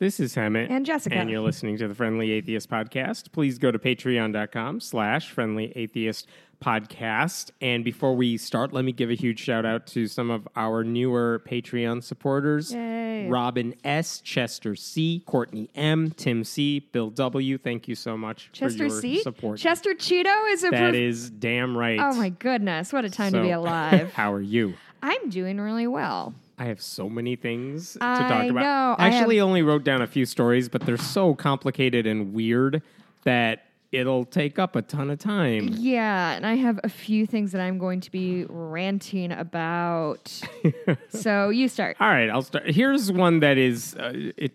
[0.00, 0.70] This is Hemant.
[0.70, 1.14] And Jessica.
[1.14, 3.32] And you're listening to the Friendly Atheist Podcast.
[3.32, 6.26] Please go to patreon.com slash friendly atheist
[6.58, 7.50] podcast.
[7.60, 10.84] And before we start, let me give a huge shout out to some of our
[10.84, 12.72] newer Patreon supporters.
[12.72, 13.28] Yay.
[13.28, 17.58] Robin S, Chester C, Courtney M, Tim C, Bill W.
[17.58, 19.22] Thank you so much Chester for your C.
[19.22, 19.58] support.
[19.58, 20.70] Chester Cheeto is a.
[20.70, 22.00] that is damn right.
[22.00, 22.90] Oh my goodness!
[22.90, 24.14] What a time to be alive.
[24.14, 24.72] How are you?
[25.02, 26.34] I'm doing really well.
[26.60, 28.62] I have so many things to I talk about.
[28.62, 32.82] know, I actually only wrote down a few stories, but they're so complicated and weird
[33.24, 35.70] that it'll take up a ton of time.
[35.72, 40.40] Yeah, and I have a few things that I'm going to be ranting about.
[41.08, 41.96] so you start.
[41.98, 42.70] All right, I'll start.
[42.70, 44.52] Here's one that is uh, it.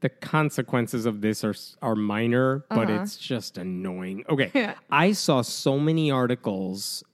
[0.00, 3.02] The consequences of this are are minor, but Uh-huh.
[3.02, 4.24] it's just annoying.
[4.28, 7.04] Okay, I saw so many articles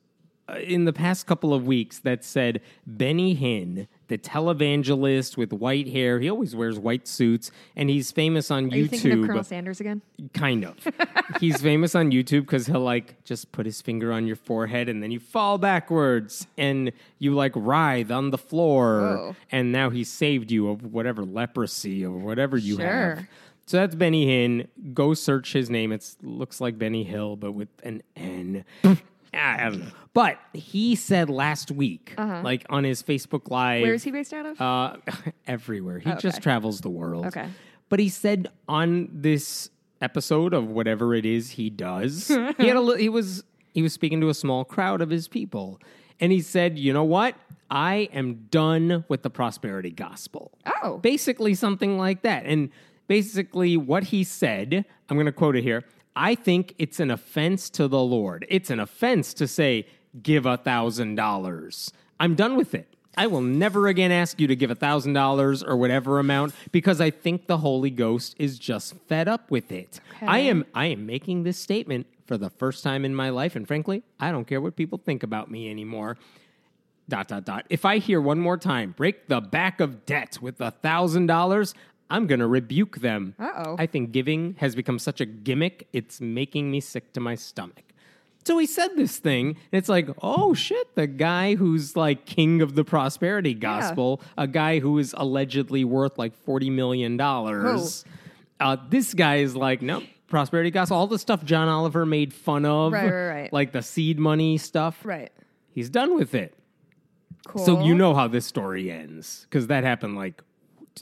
[0.48, 5.88] uh, in the past couple of weeks that said Benny Hinn, the televangelist with white
[5.88, 9.26] hair, he always wears white suits, and he's famous on Are you thinking of YouTube.
[9.26, 10.02] Colonel Sanders again?
[10.34, 10.76] Kind of.
[11.40, 15.02] He's famous on YouTube because he'll like just put his finger on your forehead and
[15.02, 19.00] then you fall backwards and you like writhe on the floor.
[19.00, 19.36] Whoa.
[19.52, 22.86] And now he saved you of whatever leprosy or whatever you Sure.
[23.16, 23.26] have.
[23.66, 24.66] So that's Benny Hinn.
[24.94, 25.92] Go search his name.
[25.92, 28.64] It looks like Benny Hill, but with an N.
[29.34, 29.86] I don't know.
[30.14, 33.86] But he said last week, like on his Facebook Live, Uh-huh.
[33.86, 34.60] Where is he based out of?
[34.60, 34.96] uh,
[35.46, 35.98] everywhere.
[36.00, 36.40] He just Okay.
[36.40, 37.26] travels the world.
[37.26, 37.46] Okay.
[37.88, 42.80] But he said on this episode of whatever it is he does, he had a
[42.80, 45.80] li- he was he was speaking to a small crowd of his people,
[46.20, 47.34] and he said, "You know what?
[47.70, 50.98] I am done with the prosperity gospel." Oh.
[50.98, 52.44] basically something like that.
[52.44, 52.70] And
[53.08, 55.84] basically, what he said, I'm going to quote it here.
[56.18, 58.44] I think it's an offense to the Lord.
[58.50, 59.86] It's an offense to say,
[60.20, 61.92] give a thousand dollars.
[62.18, 62.92] I'm done with it.
[63.16, 67.00] I will never again ask you to give a thousand dollars or whatever amount because
[67.00, 70.00] I think the Holy Ghost is just fed up with it.
[70.20, 73.66] I am I am making this statement for the first time in my life, and
[73.66, 76.18] frankly, I don't care what people think about me anymore
[77.08, 77.64] dot dot dot.
[77.70, 81.74] If I hear one more time, break the back of debt with a thousand dollars,
[82.10, 83.34] I'm gonna rebuke them.
[83.38, 83.76] Uh-oh.
[83.78, 87.84] I think giving has become such a gimmick, it's making me sick to my stomach.
[88.44, 92.62] So he said this thing, and it's like, oh shit, the guy who's like king
[92.62, 97.20] of the prosperity gospel, a guy who is allegedly worth like $40 million.
[97.20, 102.64] Uh, this guy is like, no, prosperity gospel, all the stuff John Oliver made fun
[102.64, 103.52] of, Right, right, right.
[103.52, 105.04] like the seed money stuff.
[105.04, 105.30] right.
[105.74, 106.54] He's done with it.
[107.46, 107.64] Cool.
[107.66, 110.42] So you know how this story ends because that happened like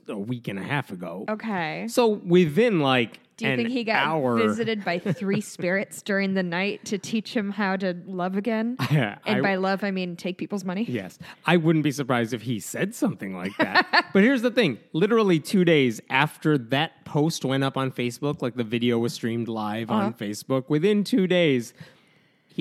[0.09, 1.25] a week and a half ago.
[1.29, 1.87] Okay.
[1.89, 6.43] So within like Do you think he got hour, visited by three spirits during the
[6.43, 8.77] night to teach him how to love again?
[8.91, 10.85] Yeah, and I- by love, I mean take people's money.
[10.89, 14.07] Yes, I wouldn't be surprised if he said something like that.
[14.13, 18.55] but here's the thing: literally two days after that post went up on Facebook, like
[18.55, 20.13] the video was streamed live on Uh-huh.
[20.19, 20.69] Facebook.
[20.69, 21.75] Within two days,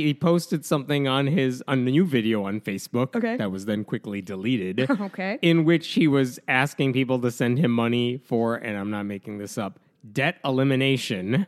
[0.03, 3.37] he posted something on his a new video on Facebook Okay.
[3.37, 4.87] that was then quickly deleted.
[5.01, 5.37] Okay.
[5.41, 9.37] in which he was asking people to send him money for, and I'm not making
[9.37, 9.79] this up,
[10.11, 11.47] debt elimination.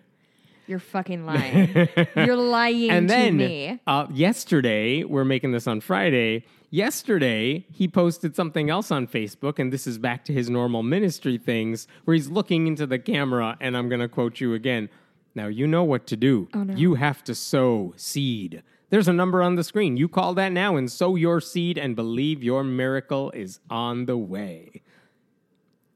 [0.67, 1.87] You're fucking lying.
[2.15, 3.79] You're lying And to then me.
[3.87, 6.43] uh, yesterday, we're making this on Friday.
[6.69, 11.37] Yesterday, he posted something else on Facebook, and this is back to his normal ministry
[11.37, 14.89] things, where he's looking into the camera, and I'm going to quote you again.
[15.37, 16.49] Now, you know what to do.
[16.55, 16.73] Oh, no.
[16.73, 18.63] You have to sow seed.
[18.89, 19.95] There's a number on the screen.
[19.95, 24.17] You call that now and sow your seed and believe your miracle is on the
[24.17, 24.81] way.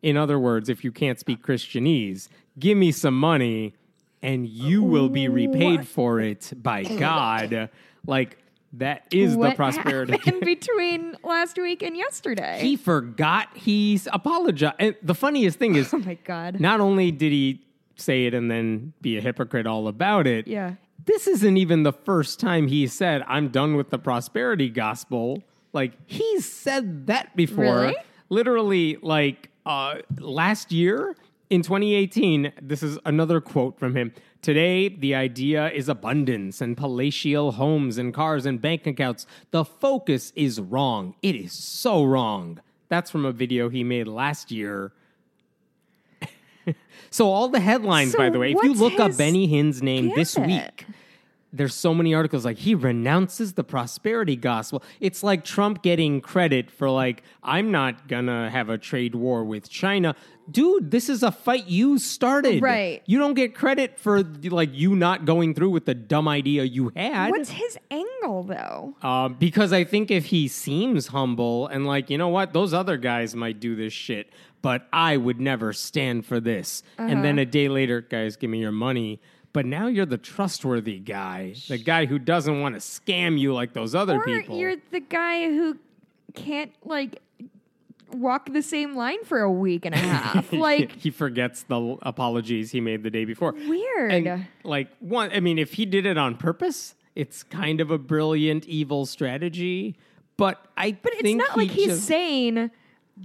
[0.03, 2.29] In other words, if you can't speak Christianese,
[2.59, 3.73] give me some money
[4.21, 7.69] and you will be repaid for it by God.
[8.05, 8.37] Like,
[8.73, 10.13] that is what the prosperity.
[10.13, 12.59] happened between last week and yesterday?
[12.61, 14.75] He forgot he's apologized.
[14.77, 16.59] And the funniest thing oh is, oh my god.
[16.59, 17.61] not only did he
[18.01, 20.75] say it and then be a hypocrite all about it, yeah.
[21.05, 25.43] this isn't even the first time he said, I'm done with the prosperity gospel.
[25.73, 27.81] Like, he's said that before.
[27.81, 27.95] Really?
[28.29, 31.15] Literally, like uh, last year
[31.49, 34.13] in 2018, this is another quote from him.
[34.41, 39.27] Today, the idea is abundance and palatial homes and cars and bank accounts.
[39.51, 41.13] The focus is wrong.
[41.21, 42.59] It is so wrong.
[42.89, 44.93] That's from a video he made last year.
[47.09, 50.11] so, all the headlines, So by the way, if you look up Benny Hinn's name
[50.15, 50.85] this week,
[51.53, 54.83] there's so many articles like he renounces the prosperity gospel.
[54.99, 59.69] It's like Trump getting credit for like I'm not gonna have a trade war with
[59.69, 60.15] China.
[60.49, 62.61] Dude, this is a fight you started.
[62.61, 63.01] Right.
[63.05, 66.91] You don't get credit for like you not going through with the dumb idea you
[66.95, 67.31] had.
[67.31, 68.95] What's his angle though?
[69.01, 72.97] Uh, because I think if he seems humble and like, you know what, those other
[72.97, 74.29] guys might do this shit.
[74.61, 76.83] But I would never stand for this.
[76.97, 77.21] And Uh-huh.
[77.23, 79.19] then a day later, guys, give me your money.
[79.53, 83.73] But now you're the trustworthy guy, the guy who doesn't want to scam you like
[83.73, 84.57] those other or people.
[84.57, 85.77] you're the guy who
[86.33, 87.19] can't like
[88.13, 90.51] walk the same line for a week and a half.
[90.53, 93.51] like he forgets the apologies he made the day before.
[93.53, 94.11] weird.
[94.11, 97.97] And like one, I mean, if he did it on purpose, it's kind of a
[97.97, 99.97] brilliant evil strategy.
[100.37, 102.71] But I but it's not he like he's just- saying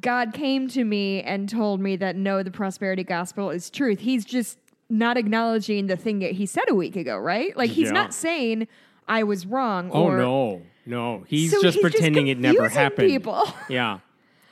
[0.00, 4.00] God came to me and told me that no, the prosperity gospel is truth.
[4.00, 7.56] He's just not acknowledging the thing that he said a week ago, right?
[7.56, 7.92] Like he's Yeah.
[7.94, 8.68] not saying
[9.08, 9.90] I was wrong.
[9.92, 13.08] Oh or, no, no, he's So just he's just pretending it never happened.
[13.08, 13.42] people.
[13.68, 13.98] Yeah.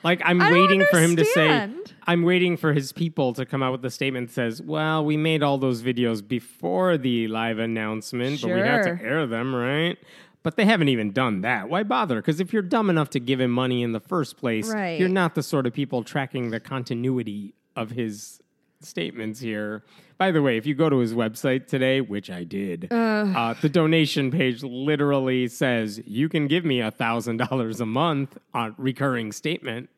[0.03, 1.67] Like I'm waiting for him to say.
[2.05, 5.17] I'm waiting for his people to come out with a statement that says, "Well, we
[5.17, 9.97] made all those videos before the live announcement, but we had to air them, right?"
[10.45, 11.69] But they haven't even done that.
[11.69, 12.17] Why bother?
[12.17, 14.99] Because if you're dumb enough to give him money in the first place, Right.
[14.99, 18.39] you're not the sort of people tracking the continuity of his
[18.79, 19.83] statements here.
[20.19, 23.69] By the way, if you go to his website today, which I did, uh, the
[23.69, 29.31] donation page literally says you can give me a thousand dollars a month on recurring
[29.31, 29.89] statement.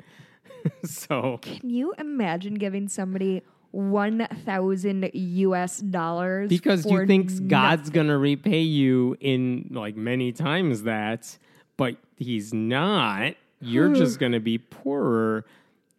[0.86, 3.42] so Can you imagine giving somebody
[3.72, 7.48] one thousand US dollars because you think nothing?
[7.48, 11.38] God's gonna repay you in like many times that,
[11.78, 13.34] but he's not.
[13.60, 15.46] You're just gonna be poorer.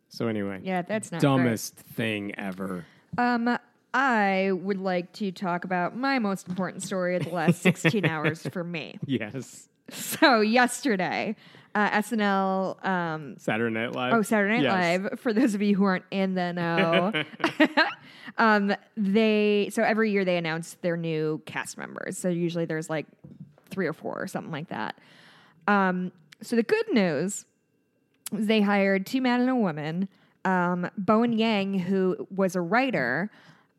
[0.09, 2.85] So anyway, Yeah, that's not dumbest thing ever.
[3.17, 3.59] Um,
[3.95, 8.47] I would like to talk about my most important story of the last sixteen hours
[8.53, 8.99] for me.
[9.07, 11.37] Yes, So yesterday,
[11.79, 12.85] uh, SNL.
[12.85, 14.13] Um, Saturday Night Live.
[14.13, 15.03] Oh, Saturday Night Yes.
[15.11, 15.21] Live.
[15.21, 17.13] For those of you who aren't in the know,
[18.39, 22.19] um, they so every year they announce their new cast members.
[22.19, 23.07] So usually there's like
[23.71, 24.99] three or four or something like that.
[25.69, 26.11] Um,
[26.43, 27.45] so the good news
[28.33, 30.09] is they hired two men and a woman.
[30.45, 33.31] Um, Bowen Yang, who was a writer,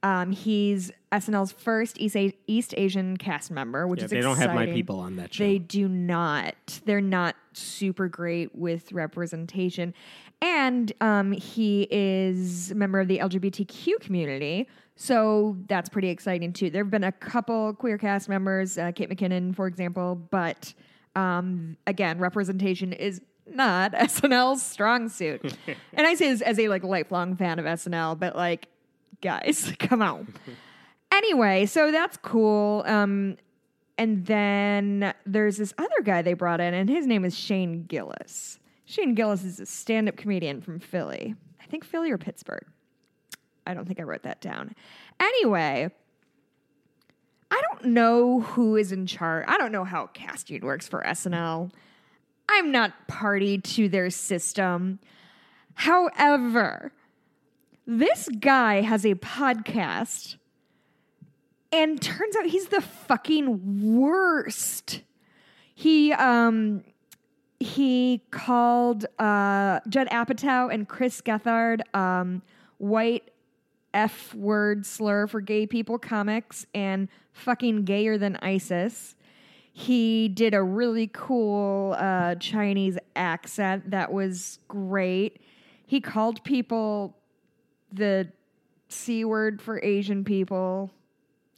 [0.03, 4.37] um, he's SNL's first East, A- East Asian cast member, which Yeah, is they don't
[4.37, 5.43] have my people on that show.
[5.43, 6.55] They do not.
[6.85, 9.93] They're not super great with representation.
[10.41, 14.67] And um, he is a member of the LGBTQ community.
[14.95, 16.69] So that's pretty exciting too.
[16.69, 20.73] There have been a couple queer cast members, uh, Kate McKinnon, for example, but
[21.15, 25.41] um, again, representation is not SNL's strong suit.
[25.93, 28.67] and I say this as a like lifelong fan of SNL, but like,
[29.21, 30.33] guys, come on.
[31.11, 32.83] anyway, so that's cool.
[32.85, 33.37] Um,
[33.97, 38.59] and then there's this other guy they brought in, and his name is Shane Gillis.
[38.85, 41.35] Shane Gillis is a stand up comedian from Philly.
[41.61, 42.65] I think Philly or Pittsburgh.
[43.67, 44.73] I don't think I wrote that down.
[45.19, 45.91] Anyway,
[47.51, 49.45] I don't know who is in charge.
[49.47, 51.71] I don't know how casting works for SNL.
[52.49, 54.99] I'm not party to their system.
[55.75, 56.91] However,
[57.89, 60.35] this guy has a podcast
[61.71, 65.01] and turns out he's the fucking worst.
[65.73, 66.83] He um
[67.59, 72.43] he called uh Judd Apatow and Chris Gethard um
[72.77, 73.31] white
[73.95, 79.15] F word slur for gay people comics and fucking gayer than ISIS.
[79.73, 85.41] He did a really cool uh, Chinese accent that was great.
[85.85, 87.15] He called people
[87.91, 88.27] the
[88.89, 90.91] C word for Asian people.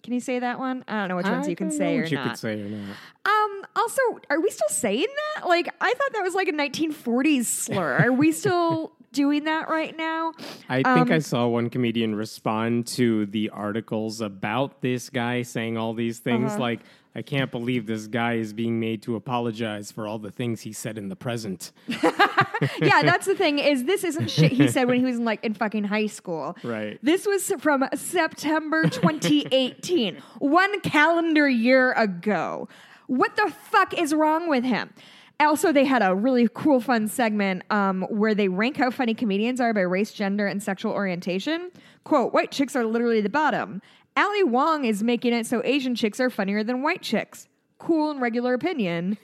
[0.04, 0.84] Can you say that one?
[0.88, 2.28] I don't know which ones I you can don't say know or what you not.
[2.30, 2.96] could say or not.
[3.26, 3.66] Um.
[3.76, 5.48] Also, are we still saying that?
[5.48, 7.98] Like, I thought that was like a 1940s slur.
[8.00, 10.34] Are we still doing that right now?
[10.68, 15.78] I think Um, I saw one comedian respond to the articles about this guy saying
[15.78, 16.60] all these things Uh-huh.
[16.62, 16.80] like,
[17.14, 20.72] I can't believe this guy is being made to apologize for all the things he
[20.72, 21.72] said in the present.
[21.88, 23.60] yeah, that's the thing.
[23.60, 26.56] Is this isn't shit he said when he was in like in fucking high school?
[26.64, 26.98] Right.
[27.04, 32.70] This was from September 2018, one calendar year ago.
[33.08, 34.94] What the fuck is wrong with him?
[35.42, 39.60] Also, they had a really cool, fun segment um, where they rank how funny comedians
[39.60, 41.72] are by race, gender, and sexual orientation.
[42.04, 43.82] Quote, white chicks are literally the bottom.
[44.18, 47.48] Ali Wong is making it so Asian chicks are funnier than white chicks.
[47.80, 49.18] Cool and regular opinion.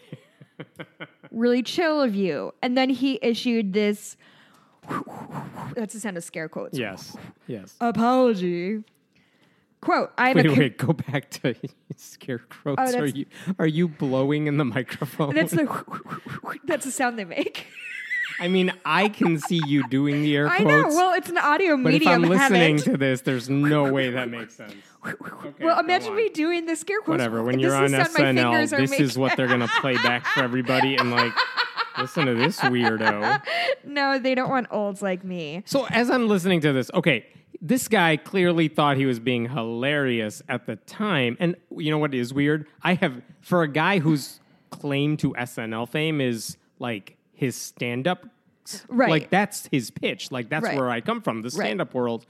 [1.32, 2.54] really chill of you.
[2.62, 4.18] And then he issued this
[5.76, 6.78] that's the sound of scare quotes.
[6.78, 7.16] Yes.
[7.48, 7.76] Yes.
[7.82, 8.84] Apology.
[9.82, 11.56] Quote, I have wait, a con- wait, go back to
[11.96, 12.78] scarecrows.
[12.80, 13.26] Oh, are you
[13.60, 15.36] are you blowing in the microphone?
[15.36, 15.68] that's the
[16.66, 17.68] that's the sound they make.
[18.40, 20.62] I mean, I can see you doing the air quotes.
[20.62, 20.88] I know.
[20.88, 22.24] Well, it's an audio but if medium.
[22.26, 24.74] I'm listening to this, there's no way that makes sense.
[25.06, 27.20] Okay, well, imagine me doing the scare quotes.
[27.20, 27.44] Whatever.
[27.44, 29.70] When you're on is the sound my SNL, fingers are this is what they're gonna
[29.80, 31.34] play back for everybody, and like
[31.98, 33.42] Listen to this weirdo.
[33.84, 35.64] no, they don't want olds like me.
[35.66, 37.26] So as I'm listening to this, okay,
[37.60, 41.38] this guy clearly thought he was being hilarious at the time.
[41.40, 42.68] And you know what is weird?
[42.84, 44.40] I have for a guy whose
[44.70, 48.26] claim to SNL fame is like his stand-up
[48.90, 49.10] Right.
[49.10, 50.30] like that's his pitch.
[50.30, 50.76] Like that's Right.
[50.78, 52.26] where I come from, the stand-up world.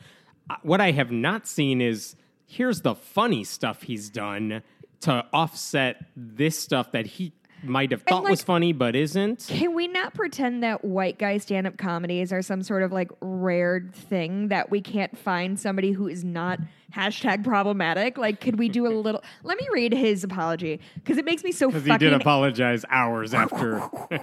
[0.50, 4.62] Uh, What I have not seen is here's the funny stuff he's done
[5.02, 7.34] to offset this stuff that he
[7.64, 9.46] might have thought was funny but isn't.
[9.48, 13.10] Can we not pretend that white guy stand up comedies are some sort of like
[13.22, 16.60] rare thing that we can't find somebody who is not
[16.96, 18.18] hashtag problematic?
[18.18, 19.24] Like, could we do a little?
[19.44, 23.34] Let me read his apology because it makes me so Because he did apologize hours
[23.34, 23.82] after.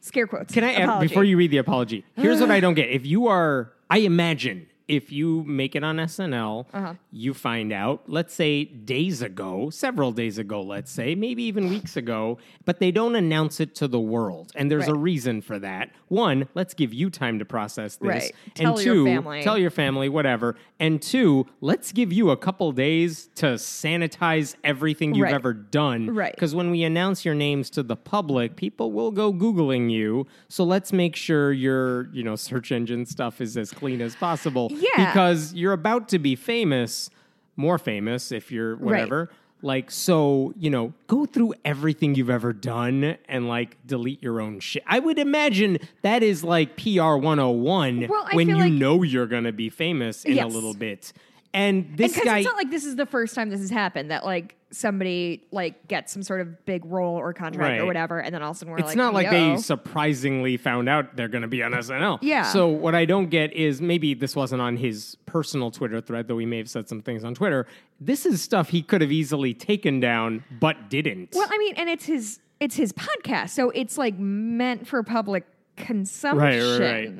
[0.00, 0.52] scare quotes.
[0.52, 1.08] Can I add Apology.
[1.08, 2.04] before you read the apology?
[2.16, 2.90] Here's what I don't get.
[2.90, 6.94] If you are, I imagine if you make it on SNL, Uh-huh.
[7.10, 11.96] you find out, let's say days ago, several days ago, let's say, maybe even weeks
[11.96, 14.52] ago, but they don't announce it to the world.
[14.54, 15.90] And there's a reason for that.
[16.08, 18.08] One, let's give you time to process this.
[18.08, 18.32] Right.
[18.56, 19.42] And Tell your two, family.
[19.42, 20.56] tell your family, whatever.
[20.78, 23.56] And two, let's give you a couple days to
[23.92, 25.34] sanitize everything you've Right.
[25.34, 26.14] ever done.
[26.14, 26.34] Right.
[26.34, 30.26] Because when we announce your names to the public, people will go Googling you.
[30.48, 34.71] So let's make sure your, you know, search engine stuff is as clean as possible.
[34.80, 35.12] Yeah.
[35.12, 37.10] Because you're about to be famous,
[37.56, 39.30] more famous if you're whatever.
[39.64, 44.58] Like, so, you know, go through everything you've ever done and like delete your own
[44.58, 44.82] shit.
[44.88, 49.44] I would imagine that is like PR 101 Well, when you like- know you're going
[49.44, 51.12] to be famous in a little bit.
[51.54, 52.38] And this because guy.
[52.38, 55.86] it's not like this is the first time this has happened that like somebody like
[55.88, 57.80] gets some sort of big role or contract Right.
[57.80, 59.30] or whatever, and then all of a sudden we're It's like, not like Yo.
[59.54, 62.18] they surprisingly found out they're going to be on SNL.
[62.22, 62.44] Yeah.
[62.44, 66.38] So what I don't get is maybe this wasn't on his personal Twitter thread, though
[66.38, 67.66] he may have said some things on Twitter.
[68.00, 71.30] This is stuff he could have easily taken down, but didn't.
[71.34, 75.44] Well, I mean, and it's his it's his podcast, so it's like meant for public
[75.76, 76.80] consumption.
[76.80, 77.10] right.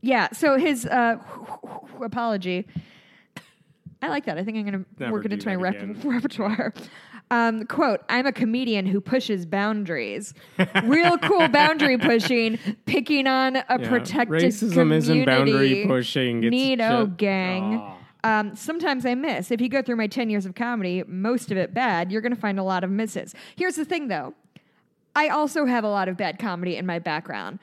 [0.00, 0.28] Yeah.
[0.32, 1.16] So his uh,
[2.02, 2.66] apology.
[4.02, 4.36] I like that.
[4.36, 6.74] I think I'm going to work it into my rep- repertoire.
[7.30, 10.34] Um, quote: I'm a comedian who pushes boundaries.
[10.84, 13.88] Real cool boundary pushing, picking on a Yeah.
[13.88, 14.96] protected Racism community.
[14.96, 16.44] isn't boundary pushing.
[16.44, 17.76] It's Neato ju- gang.
[17.76, 17.98] Aw.
[18.24, 19.50] Um, sometimes I miss.
[19.50, 22.34] If you go through my 10 years of comedy, most of it bad, you're going
[22.34, 23.34] to find a lot of misses.
[23.56, 24.34] Here's the thing though
[25.16, 27.58] I also have a lot of bad comedy in my background,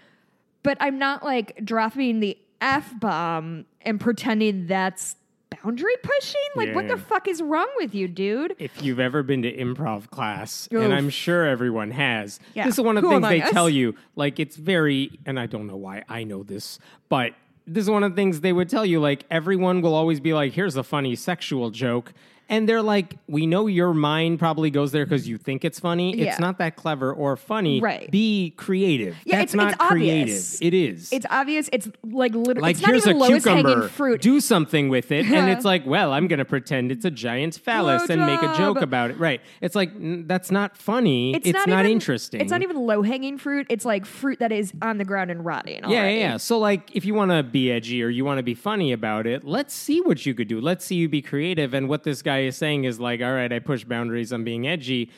[0.64, 5.16] but I'm not like dropping the F bomb and pretending that's
[5.64, 6.42] boundary pushing.
[6.56, 8.56] Like, what the fuck is wrong with you, dude?
[8.60, 12.66] If you've ever been to improv class, and I'm sure everyone has, Yeah.
[12.66, 13.52] this is one of the Who things they us?
[13.52, 13.96] tell you.
[14.16, 17.34] Like, it's very, and I don't know why I know this, but
[17.68, 19.00] this is one of the things they would tell you.
[19.00, 22.14] Like, everyone will always be like, here's a funny sexual joke.
[22.50, 26.18] And they're like, we know your mind probably goes there because you think it's funny.
[26.18, 26.32] Yeah.
[26.32, 27.80] It's not that clever or funny.
[27.80, 28.10] Right.
[28.10, 29.16] Be creative.
[29.24, 30.22] Yeah, That's it's- not it's creative.
[30.24, 30.62] obvious.
[30.62, 31.14] It is.
[31.14, 31.70] It's obvious.
[31.72, 33.70] It's like literally, like it's not here's even a lowest cucumber.
[33.70, 34.22] hanging fruit.
[34.22, 37.56] Do something with it, and it's like, well, I'm going to pretend it's a giant
[37.56, 39.20] phallus and make a joke about it.
[39.20, 39.42] Right?
[39.62, 41.36] It's like n- that's not funny.
[41.36, 42.42] It's, not, even, interesting.
[42.42, 43.68] It's not even low hanging fruit.
[43.70, 45.82] It's like fruit that is on the ground and rotting.
[45.84, 46.16] Yeah, already.
[46.18, 46.38] yeah, yeah.
[46.38, 49.28] So, like, if you want to be edgy or you want to be funny about
[49.28, 50.60] it, let's see what you could do.
[50.60, 51.74] Let's see you be creative.
[51.76, 54.32] And what this guy is saying is like, all right, I push boundaries.
[54.32, 55.12] I'm being edgy,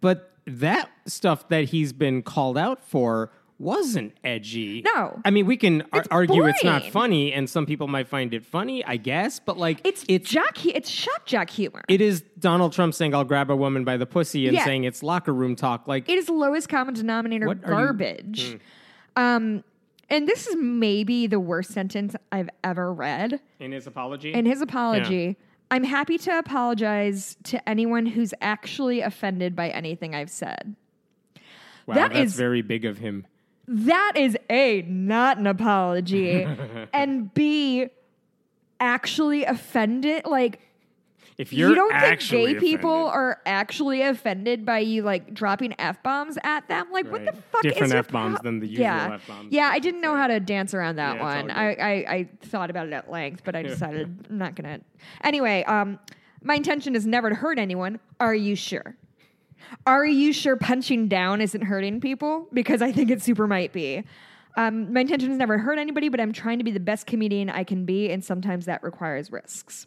[0.00, 4.82] but that stuff that he's been called out for wasn't edgy.
[4.82, 5.20] No.
[5.24, 8.34] I mean we can ar- It's argue it's not funny, and some people might find
[8.34, 9.38] it funny, I guess.
[9.38, 10.58] But like, It's it's jock.
[10.58, 11.82] hu- It's shock jock humor.
[11.88, 14.64] it is Donald Trump saying, "I'll grab a woman by the pussy," and Yeah.
[14.64, 15.86] saying it's locker room talk.
[15.86, 17.70] Like, it is lowest common denominator What are you- Hmm.
[17.72, 18.58] garbage.
[19.14, 19.62] Um,
[20.10, 23.40] and this is maybe the worst sentence I've ever read.
[23.60, 25.36] in his apology, In his apology,
[25.72, 30.76] I'm happy to apologize to anyone who's actually offended by anything I've said.
[31.86, 33.26] wow, that that's is- very big of him.
[33.66, 36.46] That is A, not an apology,
[36.92, 37.86] and B,
[38.80, 40.26] actually offended.
[40.26, 40.60] Like,
[41.38, 45.74] If you're you don't think gay people offended- are actually offended by you like dropping
[45.78, 46.90] f bombs at them?
[46.92, 47.62] Like, what the fuck?
[47.62, 49.14] Different Different F-bombs pro- than the usual yeah.
[49.14, 49.52] F-bombs.
[49.52, 51.50] Yeah, I didn't know how to dance around that Yeah, one.
[51.50, 51.72] I.
[51.74, 54.80] I I thought about it at length, but I decided I'm not gonna.
[55.24, 55.98] Anyway, um,
[56.42, 57.98] my intention is never to hurt anyone.
[58.20, 58.96] Are you sure?
[59.86, 62.46] Are you sure punching down isn't hurting people?
[62.52, 64.04] Because I think it super might be.
[64.56, 67.06] Um, my intention is never to hurt anybody, but I'm trying to be the best
[67.06, 69.86] comedian I can be, and sometimes that requires risks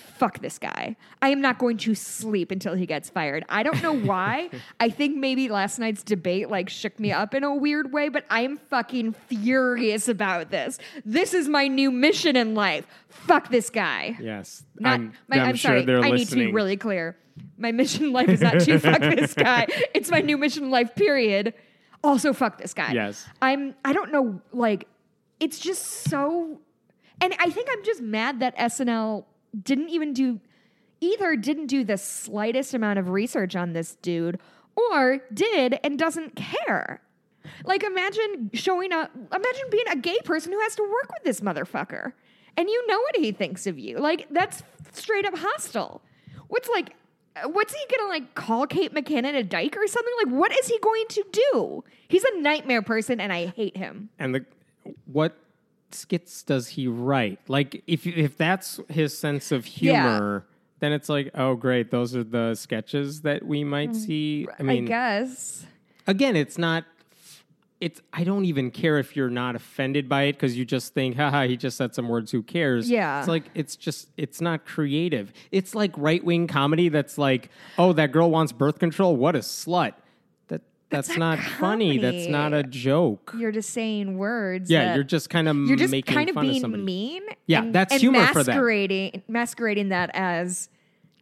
[0.00, 0.96] fuck this guy.
[1.22, 3.44] I am not going to sleep until he gets fired.
[3.48, 4.50] I don't know why.
[4.80, 8.24] I think maybe last night's debate like shook me up in a weird way, but
[8.30, 10.78] I am fucking furious about this.
[11.04, 12.86] This is my new mission in life.
[13.08, 14.16] Fuck this guy.
[14.20, 16.02] Yes, Not I'm, my, I'm I'm, sure sorry.
[16.02, 17.16] I need to be really clear.
[17.56, 19.66] My mission in life is not to fuck this guy.
[19.94, 21.54] It's my new mission in life, period.
[22.02, 22.92] Also, fuck this guy.
[22.92, 23.26] Yes.
[23.42, 23.74] I'm.
[23.84, 24.40] I don't know.
[24.52, 24.86] Like,
[25.38, 26.60] it's just so.
[27.20, 29.24] And I think I'm just mad that SNL
[29.62, 30.40] didn't even do,
[31.00, 34.38] either didn't do the slightest amount of research on this dude,
[34.76, 37.00] or did and doesn't care.
[37.64, 39.10] Like, imagine showing up.
[39.14, 42.12] Imagine being a gay person who has to work with this motherfucker,
[42.56, 43.98] and you know what he thinks of you.
[43.98, 46.02] Like, that's straight up hostile.
[46.48, 46.94] What's like.
[47.44, 50.12] What's he gonna like call Kate McKinnon a dyke or something?
[50.24, 51.84] Like, what is he going to do?
[52.08, 54.10] He's a nightmare person, and I hate him.
[54.18, 54.44] And the
[55.06, 55.38] what
[55.94, 57.38] skits does he write?
[57.48, 60.46] Like if if that's his sense of humor,
[60.80, 64.46] then it's like, oh great, those are the sketches that we might see.
[64.58, 65.66] I mean, Mm, I guess.
[66.06, 66.84] again, it's not.
[67.80, 67.98] It's.
[68.12, 71.46] I don't even care if you're not offended by it because you just think, haha,
[71.46, 72.30] he just said some words.
[72.30, 72.90] Who cares?
[72.90, 73.20] Yeah.
[73.20, 74.08] It's like it's just.
[74.18, 75.32] It's not creative.
[75.50, 76.90] It's like right wing comedy.
[76.90, 79.16] That's like, oh, that girl wants birth control.
[79.16, 79.94] What a slut.
[80.90, 81.98] That that's, That's not not funny.
[81.98, 83.32] That's not a joke.
[83.38, 84.70] You're just saying words.
[84.70, 86.82] Yeah, that- you're just kind of you're just making kind of fun of being somebody.
[86.82, 87.22] mean.
[87.46, 88.56] Yeah, and, that's and humor for them.
[88.56, 90.68] masquerading masquerading that as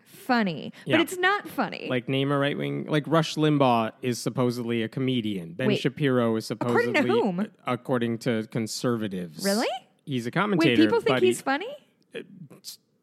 [0.07, 0.97] funny, Yeah.
[0.97, 1.87] but it's not funny.
[1.89, 2.87] Like name a right wing.
[2.89, 5.53] Like Rush Limbaugh is supposedly a comedian.
[5.53, 7.41] Ben Wait, Shapiro is supposedly according to whom?
[7.41, 9.45] Uh, according to conservatives.
[9.45, 9.69] Really?
[10.07, 10.81] He's a commentator.
[10.83, 11.69] Wait, people think he's he- funny?
[12.15, 12.21] Uh,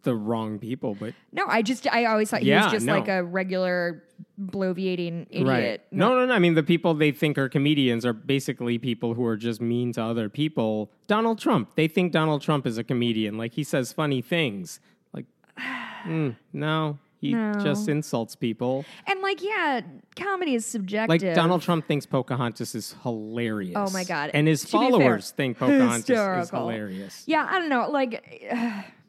[0.06, 2.94] the wrong people, but No, I just I always thought he Yeah, was just no.
[2.94, 4.02] like a regular
[4.40, 5.48] bloviating idiot.
[5.48, 5.82] right.
[5.92, 6.34] No, no, no.
[6.34, 9.92] I mean, the people they think are comedians are basically people who are just mean
[9.94, 10.90] to other people.
[11.08, 11.76] Donald Trump.
[11.76, 13.38] They think Donald Trump is a comedian.
[13.38, 14.80] Like he says funny things.
[15.14, 15.26] Like,
[16.06, 17.54] mm, no, he No.
[17.62, 18.86] just insults people.
[19.08, 19.82] And like, yeah,
[20.16, 21.10] comedy is subjective.
[21.10, 23.74] Like Donald Trump thinks Pocahontas is hilarious.
[23.76, 24.32] Oh my God.
[24.34, 26.10] And his To be fair, followers think Pocahontas
[26.46, 27.24] is hilarious.
[27.26, 27.90] Yeah, I don't know.
[27.90, 28.44] Like,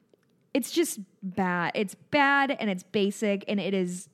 [0.57, 1.73] it's just bad.
[1.75, 4.09] It's bad and it's basic and it is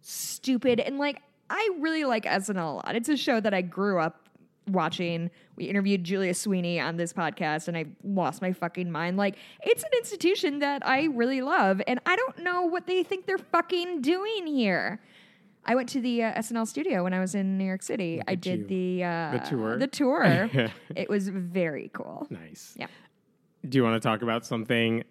[0.00, 0.78] stupid.
[0.78, 2.94] And like, I really like SNL a lot.
[2.94, 4.28] It's a show that I grew up
[4.68, 5.28] watching.
[5.56, 9.16] We interviewed Julia Sweeney on this podcast and I lost my fucking mind.
[9.16, 13.26] Like, it's an institution that I really love and I don't know what they think
[13.26, 15.00] they're fucking doing here.
[15.64, 18.22] I went to the uh, SNL studio when I was in New York City.
[18.28, 19.78] I at did the uh, The tour?
[19.78, 20.48] The tour.
[20.94, 22.28] it was very cool.
[22.30, 22.74] Nice.
[22.76, 22.86] Yeah.
[23.68, 25.02] Do you want to talk about something?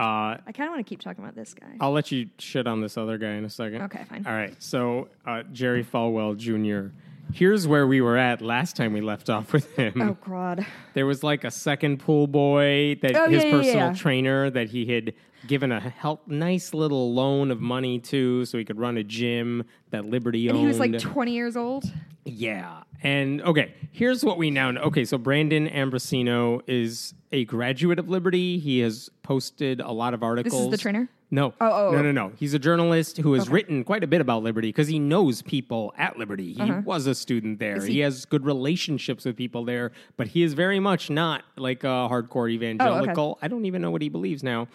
[0.00, 1.66] Uh, I kind of want to keep talking about this guy.
[1.80, 3.82] I'll let you shit on this other guy in a second.
[3.82, 4.26] Okay, fine.
[4.26, 4.54] All right.
[4.62, 6.94] So, uh, Jerry Falwell Jr.
[7.32, 10.00] Here's where we were at last time we left off with him.
[10.02, 10.66] Oh God.
[10.94, 13.94] There was like a second pool boy that Oh, his yeah, yeah, personal yeah.
[13.94, 15.12] trainer that he had
[15.46, 19.64] given a help, nice little loan of money to so he could run a gym
[19.90, 20.62] that Liberty And owned.
[20.62, 21.84] he was like 20 years old.
[22.24, 22.82] Yeah.
[23.02, 24.82] And okay, here's what we now know.
[24.82, 28.58] Okay, so Brandon Ambrosino is a graduate of Liberty.
[28.58, 30.52] He has posted a lot of articles.
[30.52, 31.08] This is the trainer?
[31.32, 31.54] No.
[31.60, 32.02] Oh, oh, no, oh.
[32.02, 32.32] no, no.
[32.36, 35.94] He's a journalist who has written quite a bit about Liberty because he knows people
[35.96, 36.52] at Liberty.
[36.54, 37.76] He was a student there.
[37.76, 37.86] Uh-huh.
[37.86, 41.84] He, he- has good relationships with people there, but he is very much not like
[41.84, 43.38] a hardcore evangelical.
[43.40, 44.66] I don't even know what he believes now.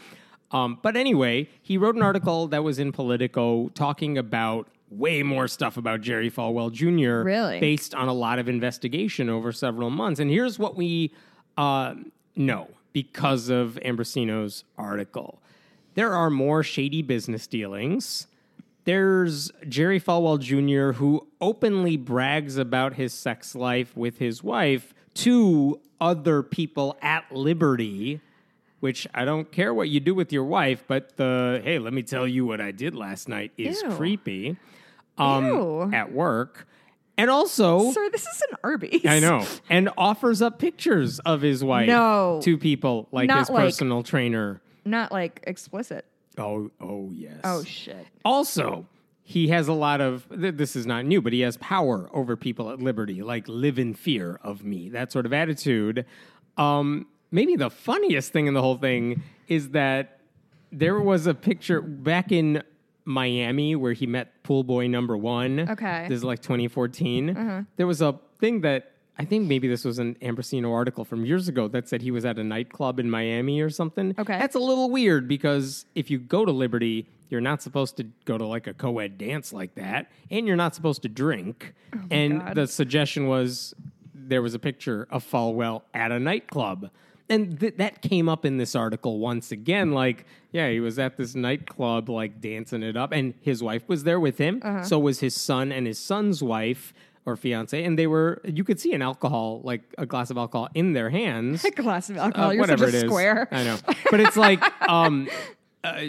[0.52, 5.48] Um, but anyway, he wrote an article that was in Politico talking about way more
[5.48, 7.26] stuff about Jerry Falwell Jr.
[7.26, 7.60] Really?
[7.60, 10.20] based on a lot of investigation over several months.
[10.20, 11.14] And here's what we
[11.58, 11.96] uh,
[12.36, 15.42] know because of Ambrosino's article.
[15.96, 18.28] There are more shady business dealings.
[18.86, 25.80] There's Jerry Falwell Jr., who openly brags about his sex life with his wife to
[26.00, 28.22] other people at Liberty,
[28.86, 32.04] which I don't care what you do with your wife, but the hey, let me
[32.04, 33.90] tell you what I did last night is Ew.
[33.90, 34.58] creepy
[35.18, 35.92] um, Ew.
[35.92, 36.68] at work.
[37.18, 39.04] And also, Sir, this is an Arby's.
[39.08, 42.40] I know, and offers up pictures of his wife No.
[42.44, 44.62] to people like his like- personal trainer.
[44.86, 46.06] Not like explicit.
[46.38, 47.40] Oh, oh yes.
[47.44, 48.06] Oh shit.
[48.24, 48.86] Also,
[49.24, 52.36] he has a lot of, th- this is not new, but he has power over
[52.36, 56.06] people at Liberty, like live in fear of me, that sort of attitude.
[56.58, 60.20] Um, maybe the funniest thing in the whole thing is that
[60.72, 62.64] there was a picture back in
[63.06, 65.70] Miami where he met pool boy number one.
[65.70, 66.08] Okay.
[66.10, 67.30] This is like 2014.
[67.30, 67.62] Uh-huh.
[67.78, 71.48] There was a thing that I think maybe this was an Ambrosino article from years
[71.48, 74.14] ago that said he was at a nightclub in Miami or something.
[74.18, 74.38] Okay.
[74.38, 78.38] That's a little weird because if you go to Liberty, you're not supposed to go
[78.38, 81.74] to like a co ed dance like that, and you're not supposed to drink.
[81.96, 82.56] Oh and God.
[82.56, 83.74] the suggestion was
[84.14, 86.90] there was a picture of Falwell at a nightclub.
[87.28, 89.92] And th- that came up in this article once again.
[89.92, 94.04] Like, yeah, he was at this nightclub, like dancing it up, and his wife was
[94.04, 94.62] there with him.
[94.84, 96.94] So was his son and his son's wife
[97.26, 98.42] or fiance, and they were.
[98.46, 101.66] You could see an alcohol, like a glass of alcohol, in their hands.
[101.66, 102.50] A glass of alcohol.
[102.50, 103.10] Uh, You're whatever such a it is.
[103.10, 103.48] square.
[103.52, 103.78] I know,
[104.12, 105.28] but it's like um,
[105.84, 106.06] uh,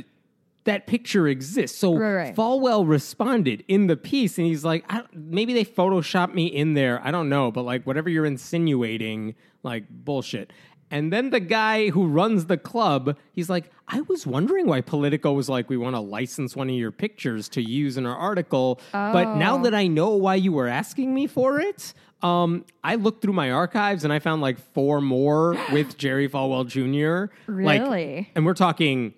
[0.65, 1.79] that picture exists.
[1.79, 2.37] So Right, right.
[2.37, 7.01] Falwell responded in the piece, and he's like, I maybe they photoshopped me in there.
[7.03, 10.53] I don't know, but like whatever you're insinuating, like bullshit.
[10.91, 15.33] And then the guy who runs the club, he's like, I was wondering why Politico
[15.33, 18.81] was like, we want to license one of your pictures to use in our article.
[18.93, 19.63] But now Oh.
[19.65, 23.51] that I know why you were asking me for it, um, I looked through my
[23.51, 27.33] archives and I found like four more with Jerry Falwell Jr.
[27.51, 28.31] Like, Really?
[28.35, 29.15] and we're talking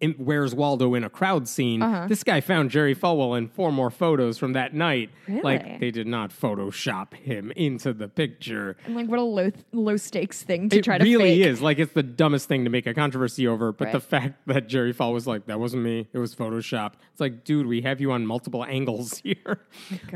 [0.00, 1.82] in Where's Waldo in a crowd scene.
[1.82, 2.06] Uh-huh.
[2.06, 5.10] This guy found Jerry Falwell in four more photos from that night.
[5.28, 5.42] Really?
[5.42, 8.76] Like they did not Photoshop him into the picture.
[8.86, 11.46] And like, what a low low stakes thing to It try to really fake.
[11.46, 11.60] is.
[11.60, 13.72] Like it's the dumbest thing to make a controversy over.
[13.72, 16.08] But the fact that Jerry Falwell was like, that wasn't me.
[16.12, 16.94] It was Photoshop.
[17.12, 19.60] It's like, dude, we have you on multiple angles here.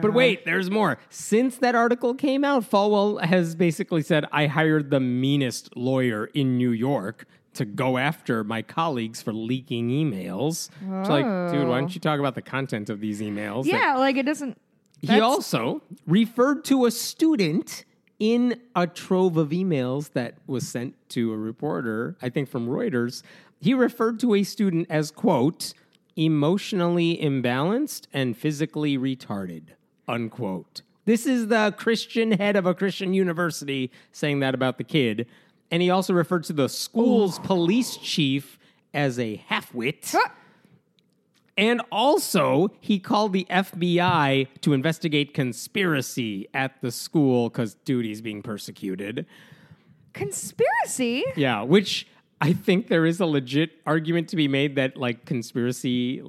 [0.00, 0.98] but wait, there's more.
[1.10, 6.56] Since that article came out, Falwell has basically said, I hired the meanest lawyer in
[6.56, 10.68] New York to go after my colleagues for leaking emails.
[11.00, 13.64] It's like, dude, why don't you talk about the content of these emails?
[13.66, 14.58] Yeah, like it doesn't.
[15.00, 17.84] he also referred to a student
[18.18, 23.22] in a trove of emails that was sent to a reporter, I think from Reuters.
[23.60, 25.74] He referred to a student as, quote,
[26.16, 29.68] emotionally imbalanced and physically retarded,
[30.06, 30.82] unquote.
[31.06, 35.26] This is the Christian head of a Christian university saying that about the kid.
[35.74, 38.60] And he also referred to the school's police chief
[38.94, 40.14] as a halfwit.
[41.58, 48.20] And also, he called the FBI to investigate conspiracy at the school because dude, he's
[48.20, 49.26] being persecuted.
[50.12, 51.24] Conspiracy?
[51.34, 52.06] Yeah, which
[52.40, 56.22] I think there is a legit argument to be made that like conspiracy,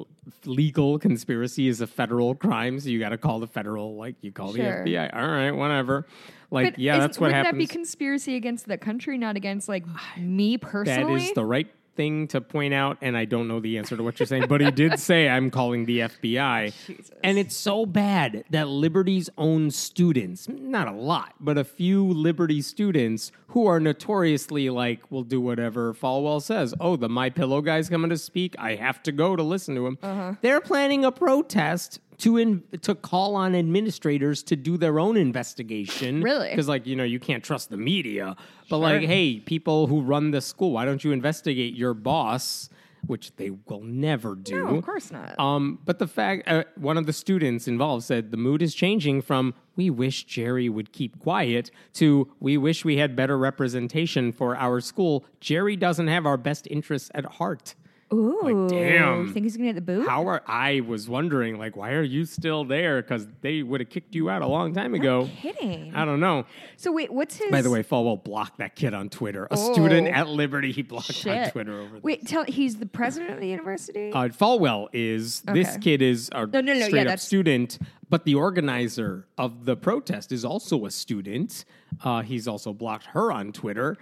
[0.46, 2.80] legal conspiracy is a federal crime.
[2.80, 4.84] So you got to call the federal, like you call Sure.
[4.84, 5.16] the FBI.
[5.16, 6.08] All right, whatever.
[6.52, 7.54] Like, But yeah, is- that's what wouldn't happens.
[7.54, 9.84] that be conspiracy against the country, not against like
[10.18, 11.20] me personally?
[11.20, 14.04] That is the right thing to point out, and I don't know the answer to
[14.04, 16.74] what you're saying, but he did say I'm calling the FBI.
[16.88, 17.10] Jesus.
[17.24, 22.62] And it's so bad that Liberty's own students, not a lot, but a few Liberty
[22.62, 26.74] students who are notoriously like, will do whatever Falwell says.
[26.82, 28.56] Oh, the My Pillow guy's coming to speak.
[28.60, 29.98] I have to go to listen to him.
[30.04, 30.34] Uh-huh.
[30.42, 36.22] They're planning a protest to in, to call on administrators to do their own investigation.
[36.22, 36.50] Really?
[36.50, 38.36] Because like you know you can't trust the media,
[38.70, 42.70] but like hey, people who run the school, why don't you investigate your boss?
[43.08, 44.66] Which they will never do.
[44.66, 45.40] no, of course not.
[45.40, 49.22] Um, but the fact, uh, one of the students involved said the mood is changing
[49.22, 54.58] from "we wish Jerry would keep quiet" to "we wish we had better representation for
[54.58, 57.76] our school." Jerry doesn't have our best interests at heart.
[58.16, 59.28] Ooh, damn.
[59.28, 60.08] You Think he's gonna get the boot?
[60.08, 63.02] How are I was wondering, like, why are you still there?
[63.02, 65.30] Because they would have kicked you out a long time ago.
[65.42, 65.94] Kidding.
[65.94, 66.46] I don't know.
[66.78, 67.52] So wait, what's his?
[67.52, 69.48] By the way, Falwell blocked that kid on Twitter.
[69.52, 70.12] A student Oh.
[70.12, 72.00] at Liberty he blocked on Twitter over.
[72.02, 74.12] Wait, tell he's the president of the university.
[74.12, 77.78] Uh, Falwell is this kid is a No, no, no, yeah, straight up that's- student,
[78.10, 81.66] but the organizer of the protest is also a student.
[82.04, 83.98] Uh, he's also blocked her on Twitter.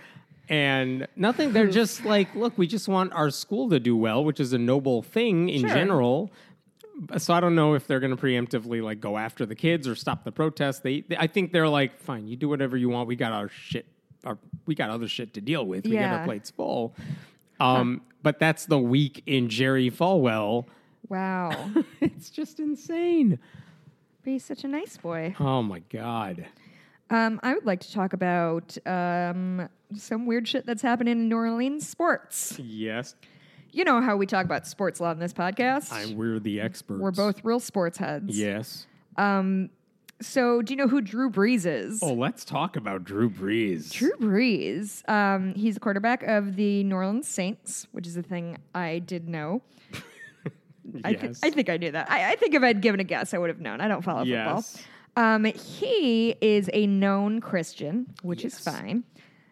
[0.54, 4.40] And nothing, they're just like, look, we just want our school to do well, which
[4.40, 5.70] is a noble thing in Sure.
[5.70, 6.32] general.
[7.18, 9.96] So I don't know if they're going to preemptively like go after the kids or
[9.96, 10.84] stop the protest.
[10.84, 13.08] They, they- I think they're like, fine, you do whatever you want.
[13.08, 13.88] We got our shit,
[14.26, 14.38] our,
[14.68, 15.86] we got other shit to deal with.
[15.86, 16.18] We got Yeah.
[16.20, 16.94] our plates full.
[17.60, 20.66] Um, But that's the week in Jerry Falwell.
[21.10, 23.40] wow, it's just insane.
[24.24, 25.36] but he's such a nice boy.
[25.40, 26.46] Oh my god.
[27.10, 31.36] Um, I would like to talk about um, some weird shit that's happening in New
[31.36, 32.58] Orleans sports.
[32.60, 33.16] Yes,
[33.72, 35.92] You know how we talk about sports a lot in this podcast.
[35.92, 37.00] I'm, we're the experts.
[37.02, 38.38] We're both real sports heads.
[38.40, 38.88] Yes.
[39.18, 39.70] Um,
[40.22, 42.02] So, do you know who Drew Brees is?
[42.02, 43.92] Oh, let's talk about Drew Brees.
[43.92, 45.08] Drew Brees.
[45.10, 49.28] Um, he's the quarterback of the New Orleans Saints, which is a thing I did
[49.28, 49.62] know.
[51.04, 51.40] I, thi- Yes.
[51.44, 52.10] I think I knew that.
[52.10, 53.82] I, I think if I'd given a guess, I would have known.
[53.82, 54.46] I don't follow Yes.
[54.78, 54.90] football.
[55.16, 59.04] Um, he is a known Christian, which is fine.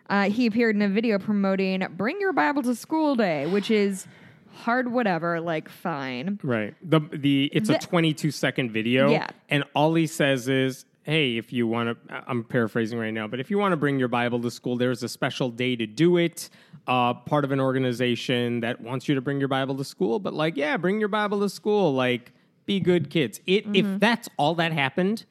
[0.10, 4.08] Uh, he appeared in a video promoting "Bring Your Bible to School Day," which is
[4.54, 5.40] hard, whatever.
[5.40, 6.40] Like, fine.
[6.44, 6.74] Right.
[6.82, 9.10] The the it's a 22 second video.
[9.10, 9.28] Yeah.
[9.50, 13.40] And all he says is, "Hey, if you want to, I'm paraphrasing right now, but
[13.40, 16.18] if you want to bring your Bible to school, there's a special day to do
[16.18, 16.50] it.
[16.88, 20.34] Uh, part of an organization that wants you to bring your Bible to school, but
[20.34, 21.94] like, yeah, bring your Bible to school.
[21.94, 22.34] Like,
[22.66, 23.40] be good kids.
[23.46, 23.76] It Mm-hmm.
[23.94, 25.26] if that's all that happened,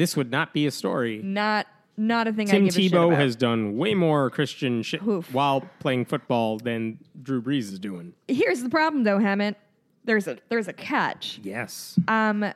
[0.00, 1.20] this would not be a story.
[1.22, 1.66] Not
[1.98, 5.02] not a thing I Tim give a shit Tebow has done way more Christian shit
[5.06, 5.32] Oof.
[5.34, 8.14] while playing football than Drew Brees is doing.
[8.26, 9.56] Here's the problem, though, Hemant.
[10.04, 11.38] There's a there's a catch.
[11.42, 11.98] Yes.
[12.08, 12.50] Um,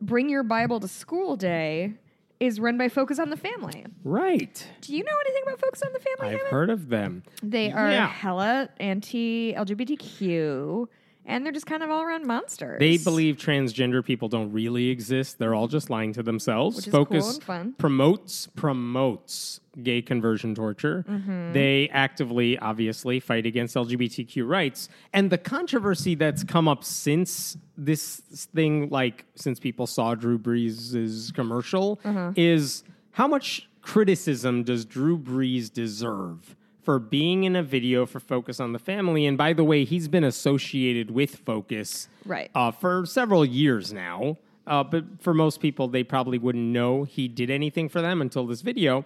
[0.00, 1.92] Bring Your Bible to School Day
[2.40, 3.84] is run by Focus on the Family.
[4.02, 4.66] right.
[4.80, 6.34] Do you know anything about Focus on the Family?
[6.34, 7.22] I've heard of them.
[7.42, 8.08] They are Yeah.
[8.08, 10.88] hella anti LGBTQ,
[11.26, 12.78] and they're just kind of all around monsters.
[12.80, 15.38] They believe transgender people don't really exist.
[15.38, 16.76] They're all just lying to themselves.
[16.76, 17.74] Which is cool and fun.
[17.78, 21.04] promotes promotes gay conversion torture.
[21.08, 21.52] Mm-hmm.
[21.52, 24.88] They actively, obviously, fight against LGBTQ rights.
[25.12, 28.20] And the controversy that's come up since this
[28.54, 32.32] thing, like since people saw Drew Brees' commercial, Uh-huh.
[32.36, 36.56] is how much criticism does Drew Brees deserve?
[36.82, 39.26] For being in a video for Focus on the Family.
[39.26, 42.50] And by the way, he's been associated with Focus Right.
[42.54, 44.38] uh, for several years now.
[44.66, 48.46] Uh, but for most people, they probably wouldn't know he did anything for them until
[48.46, 49.04] this video.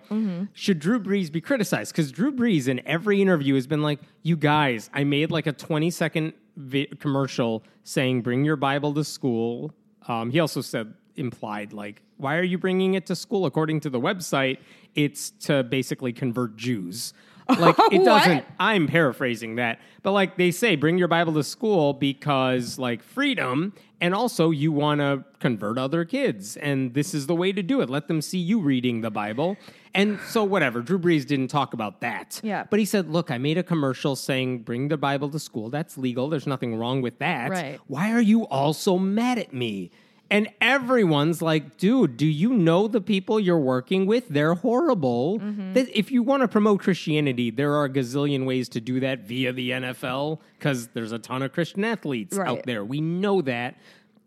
[0.53, 1.93] Should Drew Brees be criticized?
[1.93, 5.53] Because Drew Brees, in every interview, has been like, "You guys, I made like a
[5.53, 9.73] twenty second vi- commercial saying bring your Bible to school."
[10.07, 13.91] Um, he also said implied like, "Why are you bringing it to school?" According to
[13.91, 14.59] the website,
[14.95, 17.15] it's to basically convert Jews.
[17.59, 19.79] Like it doesn't I'm paraphrasing that.
[20.03, 24.73] But like they say, bring your Bible to school because like freedom and also you
[24.73, 26.57] want to convert other kids.
[26.57, 27.89] And this is the way to do it.
[27.89, 29.57] Let them see you reading the Bible.
[29.95, 32.41] And so whatever, Drew Brees didn't talk about that.
[32.43, 32.65] Yeah.
[32.69, 35.71] But he said, look, I made a commercial saying bring the Bible to school.
[35.71, 36.29] That's legal.
[36.29, 37.51] There's nothing wrong with that.
[37.51, 37.81] Right.
[37.87, 39.91] Why are you all so mad at me?
[40.35, 44.29] And everyone's like, dude, do you know the people you're working with?
[44.29, 45.39] They're horrible.
[45.39, 45.77] Mm-hmm.
[45.95, 49.53] If you want to promote Christianity, there are a gazillion ways to do that via
[49.53, 52.49] the NFL because there's a ton of Christian athletes Right.
[52.49, 52.85] out there.
[52.85, 53.77] We know that.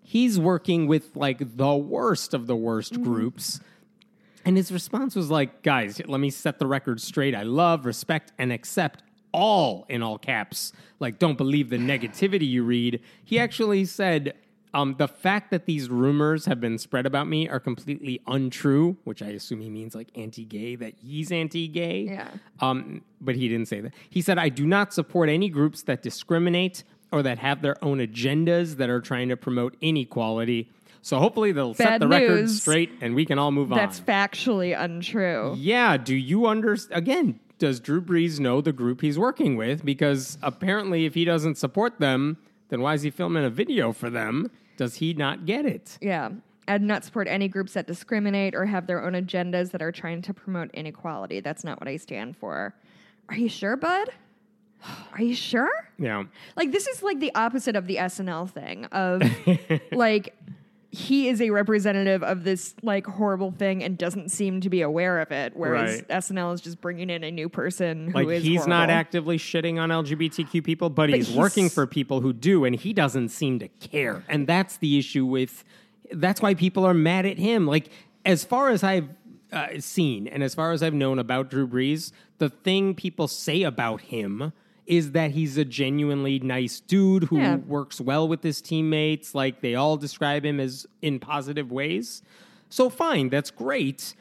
[0.02, 3.04] He's working with like the worst of the worst Mm-hmm.
[3.04, 3.60] groups.
[4.46, 7.36] And his response was like, guys, let me set the record straight.
[7.36, 10.72] I love, respect, and accept all in all caps.
[11.02, 13.02] Like, don't believe the negativity you read.
[13.26, 14.36] He actually said,
[14.78, 19.24] um, the fact that these rumors have been spread about me are completely untrue, which
[19.24, 22.02] I assume he means like anti gay, that he's anti gay.
[22.02, 22.30] Yeah.
[22.60, 23.94] Um, but he didn't say that.
[24.08, 27.98] He said, I do not support any groups that discriminate or that have their own
[27.98, 30.70] agendas that are trying to promote inequality.
[31.02, 34.06] So hopefully they'll set Bad the record straight and we can all move That's on.
[34.06, 35.56] That's factually untrue.
[35.58, 35.98] Yeah.
[35.98, 37.00] Do you understand?
[37.00, 39.84] Again, does Drew Brees know the group he's working with?
[39.84, 42.38] Because apparently, if he doesn't support them,
[42.70, 44.52] then why is he filming a video for them?
[44.78, 45.98] Does he not get it?
[46.02, 46.30] Yeah.
[46.68, 49.92] I do not support any groups that discriminate or have their own agendas that are
[49.92, 51.40] trying to promote inequality.
[51.40, 52.76] That's not what I stand for.
[53.30, 54.10] Are you sure, bud?
[55.14, 55.90] Are you sure?
[55.98, 56.24] Yeah.
[56.56, 59.24] Like this is like the opposite of the SNL thing of
[59.92, 60.36] like
[60.98, 65.20] he is a representative of this like horrible thing and doesn't seem to be aware
[65.20, 66.08] of it whereas Right.
[66.08, 69.80] SNL is just bringing in a new person who Like is he's not actively shitting
[69.80, 73.60] on LGBTQ people, but, he's, he's- working for people who do, and he doesn't seem
[73.60, 74.24] to care.
[74.28, 75.64] And that's the issue with.
[76.12, 77.68] That's why people are mad at him.
[77.68, 77.90] Like
[78.26, 79.10] as far as I've
[79.52, 83.62] uh, seen, and as far as I've known about Drew Brees, the thing people say
[83.64, 84.52] about him
[84.88, 87.58] is that he's a genuinely nice dude who Yeah.
[87.58, 89.36] works well with his teammates.
[89.36, 92.22] Like they all describe him as in positive ways.
[92.70, 94.14] So fine, that's great.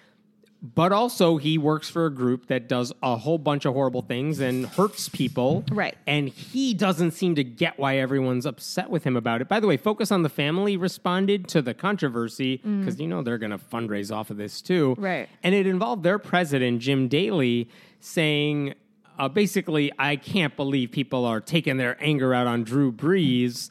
[0.74, 4.40] But also, he works for a group that does a whole bunch of horrible things
[4.40, 5.64] and hurts people.
[5.70, 5.94] Right.
[6.06, 9.48] And he doesn't seem to get why everyone's upset with him about it.
[9.48, 13.38] By the way, Focus on the Family responded to the controversy because you know they're
[13.38, 14.96] going to fundraise off of this too.
[14.98, 15.04] Mm.
[15.04, 15.28] Right.
[15.44, 17.68] And it involved their president, Jim Daly,
[18.00, 18.74] saying
[19.18, 23.70] uh, basically, I can't believe people are taking their anger out on Drew Brees.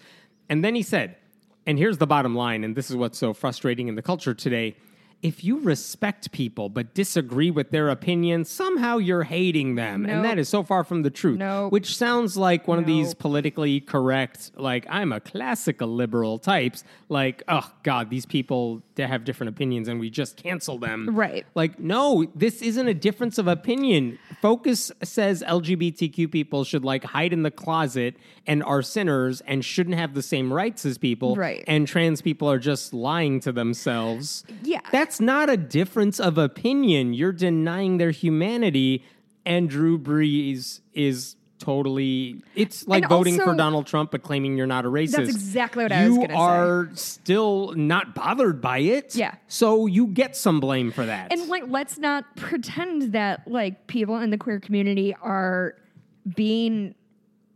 [0.49, 1.15] And then he said,
[1.65, 4.75] and here's the bottom line, and this is what's so frustrating in the culture today.
[5.21, 10.05] If you respect people but disagree with their opinions, somehow you're hating them.
[10.05, 11.39] And that is so far from the truth.
[11.39, 11.71] Nope.
[11.71, 16.83] Which sounds like one of these politically correct, like I'm a classical liberal types.
[17.09, 21.15] Like, oh God, these people they have different opinions and we just cancel them.
[21.15, 21.45] Right.
[21.53, 24.17] Like, no, this isn't a difference of opinion.
[24.41, 28.15] Focus says LGBTQ people should like hide in the closet
[28.47, 31.35] and are sinners and shouldn't have the same rights as people.
[31.35, 31.63] Right.
[31.67, 34.43] And trans people are just lying to themselves.
[34.63, 34.81] Yeah.
[34.91, 37.13] That's not a difference of opinion.
[37.13, 39.03] You're denying their humanity.
[39.45, 44.67] And Drew Brees is totally it's like And voting for Donald Trump but claiming you're
[44.67, 45.11] not a racist.
[45.11, 46.33] That's exactly what I you was gonna say.
[46.33, 49.15] You are still not bothered by it.
[49.15, 49.35] Yeah.
[49.47, 51.31] So you get some blame for that.
[51.31, 55.75] And like, let's not pretend that like people in the queer community are
[56.35, 56.93] being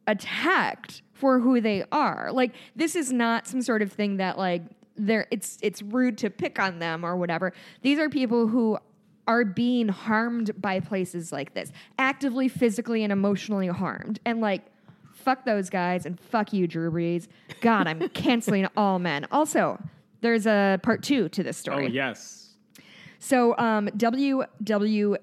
[0.10, 2.32] attacked for who they are.
[2.34, 4.64] Like, this is not some sort of thing that like
[4.98, 7.54] they're it's it's rude to pick on them or whatever.
[7.84, 8.78] These are people who
[9.28, 14.20] are being harmed by places like this, actively, physically, and emotionally harmed.
[14.26, 14.66] And like,
[15.14, 17.28] fuck those guys and fuck you, Drew Brees.
[17.62, 19.28] God, I'm canceling all men.
[19.32, 19.80] Also,
[20.22, 21.86] there's a part two to this story.
[21.86, 22.56] oh yes.
[23.20, 25.20] So um, WWLAM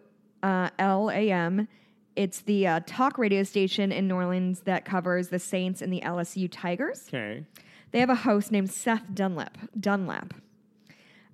[2.16, 6.00] it's the uh, talk radio station in New Orleans that covers the Saints and the
[6.00, 7.04] LSU Tigers.
[7.08, 7.44] Okay.
[7.92, 9.58] They have a host named Seth Dunlap.
[9.78, 10.34] Dunlap.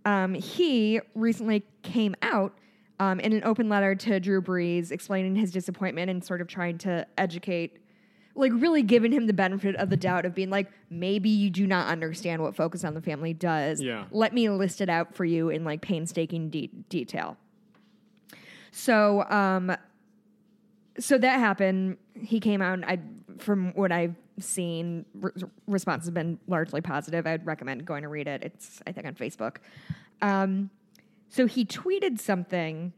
[0.04, 2.58] Um, he recently came out
[2.98, 6.78] um, in an open letter to Drew Brees, explaining his disappointment and sort of trying
[6.78, 7.78] to educate,
[8.34, 11.66] like really giving him the benefit of the doubt of being like, maybe you do
[11.66, 13.80] not understand what Focus on the Family does.
[13.80, 14.04] Yeah.
[14.10, 17.36] Let me list it out for you in like painstaking de- detail.
[18.72, 19.76] So, um,
[20.98, 21.96] so that happened.
[22.14, 22.80] He came out.
[22.84, 22.98] I,
[23.38, 25.32] from what I've seen, re-
[25.66, 27.26] response has been largely positive.
[27.26, 28.42] I'd recommend going to read it.
[28.42, 29.56] It's I think on Facebook.
[30.20, 30.70] Um,
[31.28, 32.92] so he tweeted something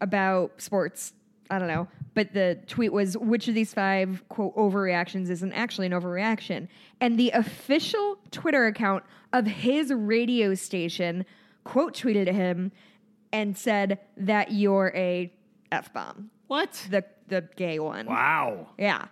[0.00, 1.12] about sports.
[1.52, 5.86] I don't know, but the tweet was which of these five quote overreactions isn't actually
[5.86, 6.68] an overreaction,
[7.00, 11.26] and the official Twitter account of his radio station
[11.64, 12.70] quote tweeted him
[13.32, 15.32] and said that you're a
[15.72, 16.72] f bomb What?
[16.90, 18.06] the the gay one.
[18.06, 18.66] Wow.
[18.76, 19.06] Yeah.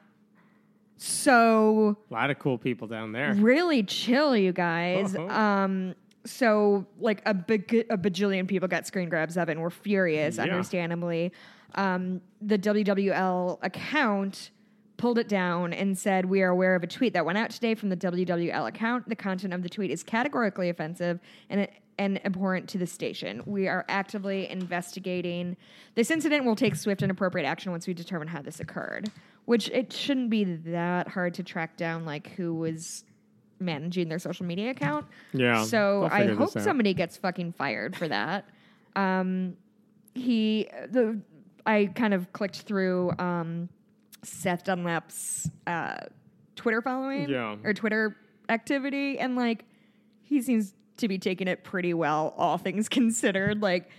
[0.96, 3.32] So A lot of cool people down there.
[3.34, 5.14] really chill, you guys.
[5.14, 5.28] Uh-huh.
[5.32, 5.94] Um.
[6.24, 10.36] So like a big a bajillion people got screen grabs of it and were furious,
[10.36, 10.42] Yeah.
[10.44, 11.32] understandably.
[11.76, 12.20] Um.
[12.42, 14.50] The WWL account
[14.96, 17.76] pulled it down and said, "We are aware of a tweet that went out today
[17.76, 19.08] from the WWL account.
[19.08, 21.68] The content of the tweet is categorically offensive and."
[21.98, 23.42] And abhorrent to the station.
[23.44, 25.56] We are actively investigating
[25.94, 26.44] this incident.
[26.44, 29.10] We'll take swift and appropriate action once we determine how this occurred.
[29.46, 33.04] Which it shouldn't be that hard to track down, like who was
[33.60, 35.06] managing their social media account.
[35.32, 38.44] Yeah, So I hope somebody gets fucking fired for that.
[38.94, 39.56] Um,
[40.14, 41.20] he the
[41.66, 43.68] I kind of clicked through um,
[44.22, 45.96] Seth Dunlap's uh,
[46.56, 47.56] Twitter following Yeah.
[47.64, 48.16] or Twitter
[48.48, 49.64] activity, and like
[50.22, 53.62] he seems to be taking it pretty well, all things considered.
[53.62, 53.90] Like,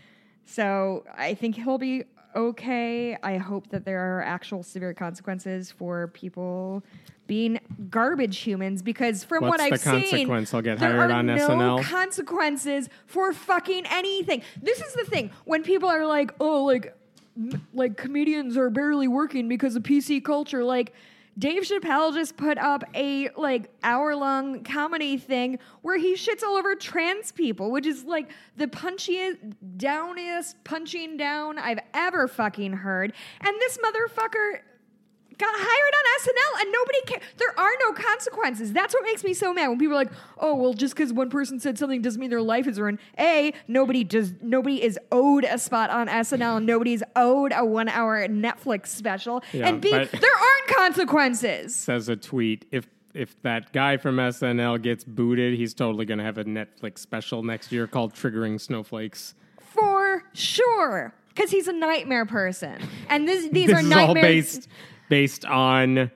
[0.45, 2.03] so I think he'll be
[2.35, 3.17] okay.
[3.21, 6.83] I hope that there are actual severe consequences for people
[7.27, 7.59] being
[7.91, 10.53] garbage humans because from what I've the seen, consequence?
[10.53, 11.83] I'll get there hired are on no SNL?
[11.83, 14.41] consequences for fucking anything.
[14.61, 16.95] This is the thing when people are like, "Oh, like,
[17.73, 20.93] like comedians are barely working because of PC culture." Like,
[21.39, 26.57] Dave Chappelle just put up a like hour long comedy thing where he shits all
[26.57, 29.37] over trans people, which is like the punchiest,
[29.77, 33.13] downest punching down I've ever fucking heard.
[33.39, 34.59] And this motherfucker
[35.39, 37.23] got hired on SNL and nobody cares.
[37.37, 38.73] There are no consequences.
[38.73, 41.29] That's what makes me so mad when people are like, "Oh, well, just because one
[41.29, 44.33] person said something doesn't mean their life is ruined." A, nobody does.
[44.41, 46.57] Nobody is owed a spot on SNL.
[46.57, 49.41] and Nobody's owed a one-hour Netflix special.
[49.53, 51.73] Yeah, and B, there aren't consequences.
[51.75, 52.65] Says a tweet.
[52.71, 56.99] If if that guy from SNL gets booted, he's totally going to have a Netflix
[56.99, 61.13] special next year called "Triggering Snowflakes." For sure.
[61.29, 62.81] Because he's a nightmare person.
[63.07, 64.07] And this, these this are nightmares.
[64.07, 64.67] all based
[65.09, 66.11] based on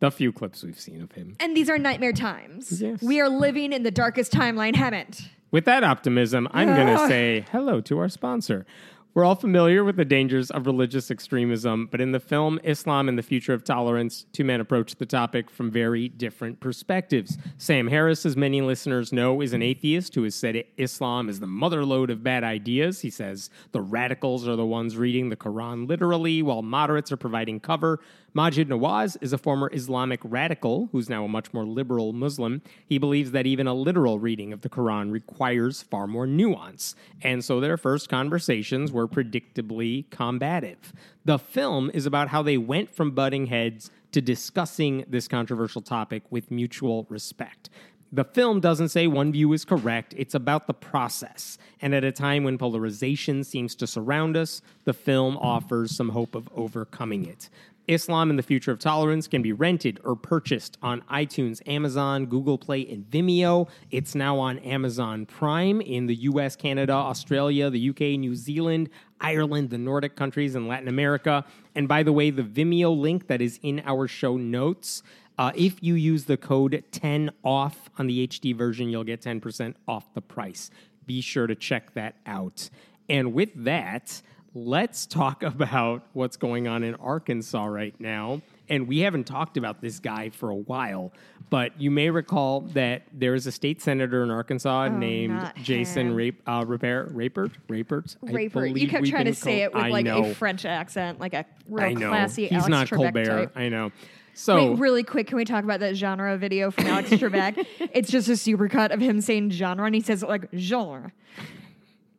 [0.00, 1.36] the few clips we've seen of him.
[1.40, 2.80] and these are nightmare times.
[2.80, 3.02] Yes.
[3.02, 5.28] We are living in the darkest timeline, Hemant.
[5.50, 8.64] With that optimism, I'm going to say hello to our sponsor.
[9.12, 13.18] We're all familiar with the dangers of religious extremism, but in the film Islam and
[13.18, 17.36] the Future of Tolerance, two men approach the topic from very different perspectives.
[17.58, 21.46] Sam Harris, as many listeners know, is an atheist who has said Islam is the
[21.46, 23.00] motherlode of bad ideas.
[23.00, 27.58] He says the radicals are the ones reading the Quran literally, while moderates are providing
[27.58, 27.98] cover.
[28.32, 32.62] Maajid Nawaz is a former Islamic radical who's now a much more liberal Muslim.
[32.86, 36.94] He believes that even a literal reading of the Quran requires far more nuance.
[37.22, 40.92] And so their first conversations were predictably combative.
[41.24, 46.22] The film is about how they went from butting heads to discussing this controversial topic
[46.30, 47.68] with mutual respect.
[48.12, 51.58] The film doesn't say one view is correct, it's about the process.
[51.80, 56.34] And at a time when polarization seems to surround us, the film offers some hope
[56.34, 57.48] of overcoming it.
[57.88, 62.58] Islam and the Future of Tolerance can be rented or purchased on iTunes, Amazon, Google
[62.58, 63.68] Play, and Vimeo.
[63.90, 68.90] It's now on Amazon Prime in the US, Canada, Australia, the UK, New Zealand,
[69.20, 71.44] Ireland, the Nordic countries, and Latin America.
[71.74, 75.02] And by the way, the Vimeo link that is in our show notes.
[75.38, 79.74] Uh, if you use the code 10 off on the HD version, you'll get 10%
[79.88, 80.70] off the price.
[81.06, 82.68] Be sure to check that out.
[83.08, 84.22] And with that,
[84.54, 88.42] let's talk about what's going on in Arkansas right now.
[88.68, 91.12] And we haven't talked about this guy for a while,
[91.50, 96.14] but you may recall that there is a state senator in Arkansas named Jason.
[96.14, 98.16] Rape, uh, Rapert, Rapert, Rapert.
[98.22, 98.66] Raper.
[98.66, 100.24] You kept trying to say it with I like know.
[100.24, 102.10] a French accent, like a real I know.
[102.10, 103.24] classy He's Alex not Trebek Colbert.
[103.26, 103.52] type.
[103.56, 103.90] I know.
[104.34, 107.66] So Wait, really quick, can we talk about that genre video from Alex Trebek?
[107.92, 111.12] it's just a supercut of him saying genre, and he says it like genre.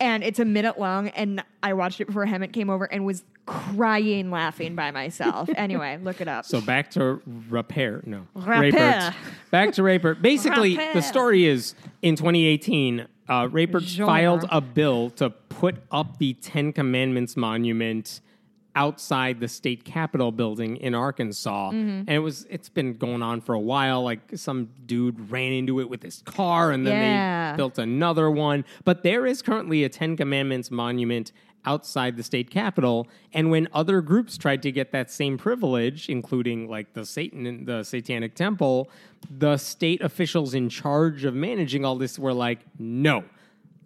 [0.01, 1.09] And it's a minute long.
[1.09, 5.49] And I watched it before Hemant came over and was crying laughing by myself.
[5.55, 6.45] anyway, look it up.
[6.45, 8.01] So back to repair.
[8.05, 8.27] No.
[8.33, 8.71] Repair.
[8.71, 9.13] Rapert.
[9.51, 10.21] Back to Rapert.
[10.21, 10.93] Basically, Repair.
[10.95, 14.05] the story is in 2018, uh, Rapert Sure.
[14.07, 18.21] filed a bill to put up the Ten Commandments monument
[18.75, 21.69] outside the state capitol building in Arkansas.
[21.71, 21.79] Mm-hmm.
[21.79, 24.03] And it was it's been going on for a while.
[24.03, 27.51] Like some dude ran into it with his car and then Yeah.
[27.51, 28.63] they built another one.
[28.85, 31.31] But there is currently a Ten Commandments monument
[31.65, 33.07] outside the state capitol.
[33.33, 37.83] And when other groups tried to get that same privilege, including like the Satan the
[37.83, 38.89] Satanic Temple,
[39.29, 43.23] the state officials in charge of managing all this were like, no.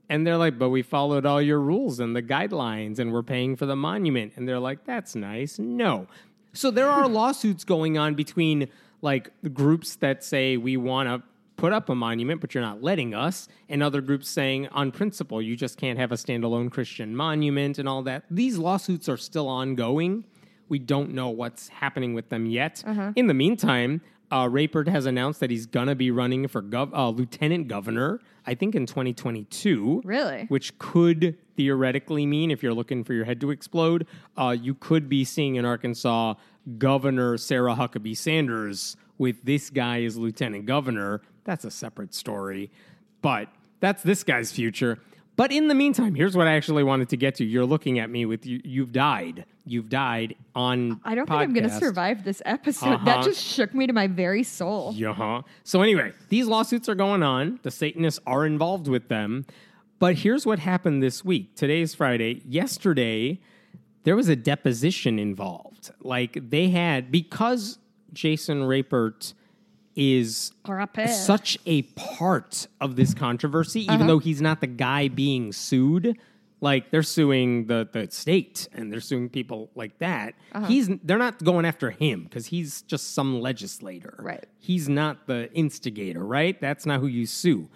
[0.10, 3.56] And they're like, but we followed all your rules and the guidelines and we're paying
[3.56, 4.34] for the monument.
[4.36, 5.58] And they're like, that's nice.
[5.58, 6.08] No.
[6.54, 8.70] So there are lawsuits going on between
[9.02, 11.28] like groups that say we want to
[11.58, 15.42] put up a monument, but you're not letting us, and other groups saying on principle
[15.42, 18.24] you just can't have a standalone Christian monument and all that.
[18.30, 20.26] These lawsuits are still ongoing.
[20.68, 22.84] We don't know what's happening with them yet.
[22.86, 23.14] Uh-huh.
[23.16, 24.02] In the meantime,
[24.32, 28.20] uh, Rapert has announced that he's gonna be running for gov- uh, lieutenant governor.
[28.48, 30.46] I think in 2022 Really?
[30.50, 34.06] which could theoretically mean, if you're looking for your head to explode,
[34.38, 36.36] uh, you could be seeing in Arkansas
[36.78, 41.22] Governor Sarah Huckabee Sanders with this guy as lieutenant governor.
[41.44, 42.72] That's a separate story,
[43.22, 43.50] but
[43.80, 45.00] that's this guy's future.
[45.36, 47.44] But in the meantime, here's what I actually wanted to get to.
[47.46, 48.62] You're looking at me with you.
[48.64, 49.46] You've died.
[49.66, 51.02] You've died on.
[51.04, 53.04] I don't think I'm going to survive this episode.
[53.06, 53.24] That Uh-huh.
[53.24, 54.94] just shook me to my very soul.
[54.96, 55.42] Yeah.
[55.64, 57.60] So anyway, these lawsuits are going on.
[57.64, 59.46] The Satanists are involved with them.
[60.00, 61.56] But here's what happened this week.
[61.56, 62.42] Today's Friday.
[62.48, 63.40] Yesterday,
[64.04, 65.92] there was a deposition involved.
[66.02, 67.80] Like they had because
[68.14, 69.34] Jason Rapert
[69.96, 70.52] is
[71.26, 76.18] such a part of this controversy, even though he's not the guy being sued.
[76.62, 80.36] Like they're suing the, the state and they're suing people like that.
[80.68, 84.16] He's they're not going after him because he's just some legislator.
[84.20, 84.46] Right.
[84.60, 86.60] He's not the instigator, right?
[86.60, 87.70] That's not who you sue.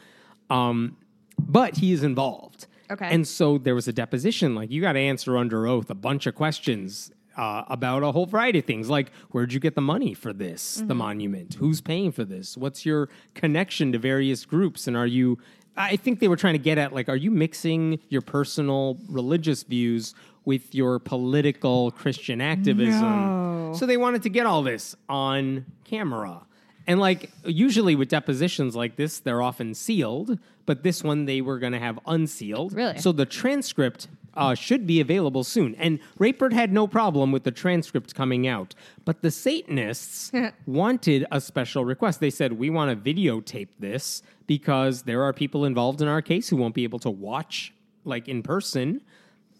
[0.49, 0.97] Um,
[1.37, 2.67] but he is involved.
[2.91, 3.07] Okay.
[3.11, 4.55] And so there was a deposition.
[4.55, 8.25] Like you got to answer under oath a bunch of questions uh, about a whole
[8.25, 11.53] variety of things, like where'd you get the money for this, the monument?
[11.53, 12.57] Who's paying for this?
[12.57, 14.87] What's your connection to various groups?
[14.87, 15.39] And are you?
[15.77, 19.63] I think they were trying to get at like, are you mixing your personal religious
[19.63, 20.13] views
[20.43, 23.01] with your political Christian activism?
[23.01, 23.73] No.
[23.73, 26.41] So they wanted to get all this on camera.
[26.87, 31.59] And like usually with depositions like this, they're often sealed, but this one they were
[31.59, 32.73] going to have unsealed.
[32.73, 32.97] Really?
[32.97, 35.75] So the transcript uh, should be available soon.
[35.75, 38.75] And Rapert had no problem with the transcript coming out,
[39.05, 40.31] but the Satanists
[40.65, 42.19] wanted a special request.
[42.19, 46.49] They said, "We want to videotape this because there are people involved in our case
[46.49, 47.73] who won't be able to watch
[48.05, 49.01] like in person."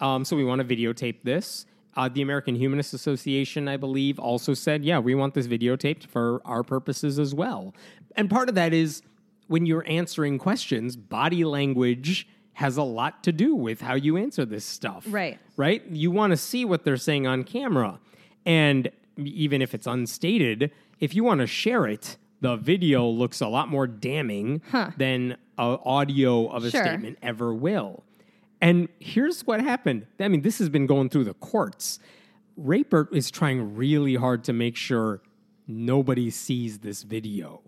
[0.00, 1.66] Um, so we want to videotape this.
[1.96, 6.40] Uh, the American Humanist Association, I believe, also said, yeah, we want this videotaped for
[6.44, 7.74] our purposes as well.
[8.16, 9.02] And part of that is
[9.48, 14.44] when you're answering questions, body language has a lot to do with how you answer
[14.44, 15.04] this stuff.
[15.08, 15.38] Right.
[15.56, 15.84] Right?
[15.90, 17.98] You want to see what they're saying on camera.
[18.44, 23.48] And even if it's unstated, if you want to share it, the video looks a
[23.48, 24.62] lot more damning
[24.96, 26.82] than uh, audio of a Sure.
[26.82, 28.02] statement ever will.
[28.62, 30.06] And here's what happened.
[30.18, 31.98] I mean, this has been going through the courts.
[32.56, 35.22] Rapert is trying really hard to make sure
[35.66, 37.62] nobody sees this video.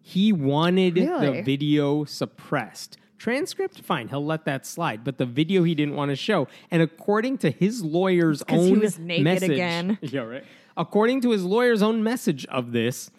[0.00, 2.96] He wanted the video suppressed.
[3.22, 5.04] Transcript, fine, he'll let that slide.
[5.04, 6.48] But the video he didn't want to show.
[6.72, 9.96] And according to his lawyer's 'cause he own was naked message, again.
[10.02, 10.44] yeah, right.
[10.76, 13.12] According to his lawyer's own message of this,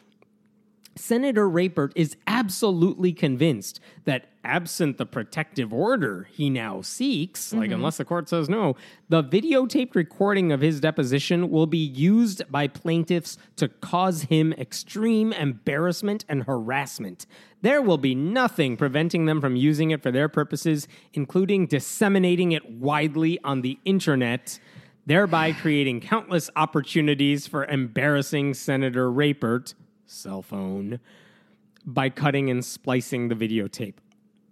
[0.95, 7.75] Senator Rapert is absolutely convinced that, absent the protective order he now seeks, like mm-hmm.
[7.75, 8.75] unless the court says no,
[9.09, 15.31] the videotaped recording of his deposition will be used by plaintiffs to cause him extreme
[15.33, 17.25] embarrassment and harassment.
[17.61, 22.69] There will be nothing preventing them from using it for their purposes, including disseminating it
[22.69, 24.59] widely on the internet
[25.05, 29.73] thereby creating countless opportunities for embarrassing Senator Rapert,
[30.05, 30.99] cell phone,
[31.85, 33.95] by cutting and splicing the videotape.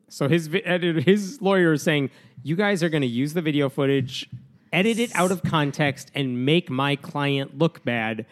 [0.10, 0.48] So his
[1.06, 2.10] his lawyer is saying,
[2.44, 4.30] "You guys are going to use the video footage,
[4.74, 8.26] edit it out of context, and make my client look bad."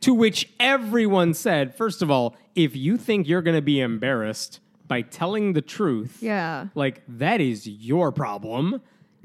[0.00, 4.58] To which everyone said, first of all, if you think you're going to be embarrassed
[4.88, 6.66] by telling the truth, Yeah.
[6.74, 8.82] like that is your problem.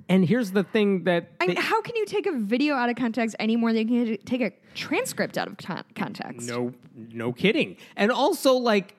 [0.10, 2.90] And here's the thing that I mean, they- how can you take a video out
[2.90, 6.48] of context any more than you can take a transcript out of con- context?
[6.48, 7.76] No, no kidding.
[7.96, 8.96] And also, like,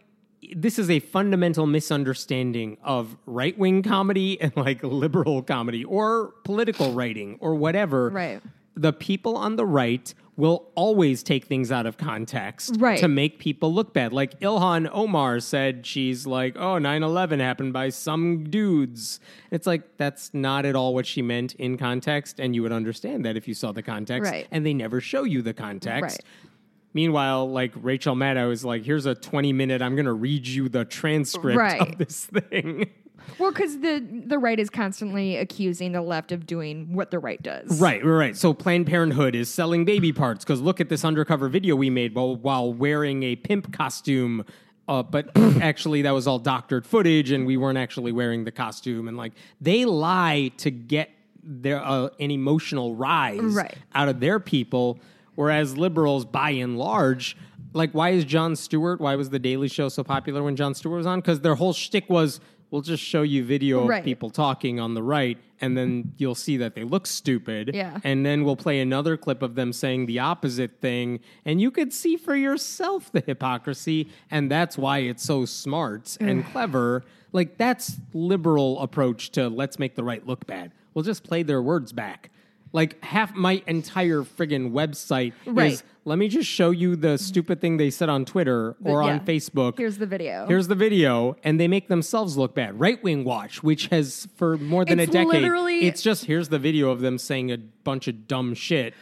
[0.55, 6.93] this is a fundamental misunderstanding of right wing comedy and like liberal comedy or political
[6.93, 8.11] writing or whatever.
[8.11, 8.41] Right.
[8.81, 13.01] The people on the right will always take things out of context Right.
[13.01, 14.13] to make people look bad.
[14.13, 19.19] Like Ilhan Omar said, she's like, oh, 9 11 happened by some dudes.
[19.51, 22.39] It's like, that's not at all what she meant in context.
[22.39, 24.31] And you would understand that if you saw the context.
[24.31, 24.47] Right.
[24.53, 26.21] And they never show you the context.
[26.23, 26.49] Right.
[26.95, 30.69] Meanwhile, like Rachel Maddow is like, here's a 20 minute, I'm going to read you
[30.69, 31.81] the transcript Right.
[31.81, 32.91] of this thing.
[33.39, 37.43] Well, because the the right is constantly accusing the left of doing what the right
[37.43, 37.81] does.
[37.81, 38.37] Right, right, right.
[38.37, 42.15] So Planned Parenthood is selling baby parts because look at this undercover video we made
[42.15, 44.45] while, while wearing a pimp costume.
[44.89, 49.07] Uh, but actually, that was all doctored footage, and we weren't actually wearing the costume.
[49.09, 51.11] And like, they lie to get
[51.43, 53.75] their uh, an emotional rise Right.
[53.95, 54.99] out of their people,
[55.35, 57.37] whereas liberals, by and large,
[57.75, 58.99] like, why is Jon Stewart?
[58.99, 61.21] Why was the Daily Show so popular when Jon Stewart was on?
[61.21, 65.03] Because their whole shtick was, we'll just show you video of people talking on the
[65.03, 67.73] right, and then you'll see that they look stupid.
[67.75, 67.99] Yeah.
[68.05, 71.93] And then we'll play another clip of them saying the opposite thing, and you could
[71.93, 77.05] see for yourself the hypocrisy, and that's why it's so smart and clever.
[77.33, 80.73] Like that's liberal approach to let's make the right look bad.
[80.95, 82.31] We'll just play their words back.
[82.73, 85.73] Like half my entire friggin' website Right.
[85.73, 89.11] is let me just show you the stupid thing they said on Twitter or yeah.
[89.11, 89.79] on Facebook.
[89.79, 90.47] Here's the video.
[90.47, 92.79] Here's the video, and they make themselves look bad.
[92.81, 96.49] Right Wing Watch, which has for more than It's a decade, literally- it's just here's
[96.49, 98.95] the video of them saying a bunch of dumb shit.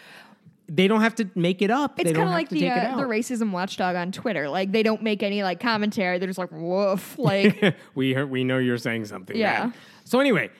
[0.68, 2.00] They don't have to make it up.
[2.00, 4.48] It's kind of like the uh, the racism watchdog on Twitter.
[4.48, 6.18] Like they don't make any like commentary.
[6.18, 7.16] They're just like woof.
[7.26, 9.36] Like we heard, we know you're saying something.
[9.36, 9.66] Yeah.
[9.66, 9.74] bad.
[10.04, 10.50] So anyway,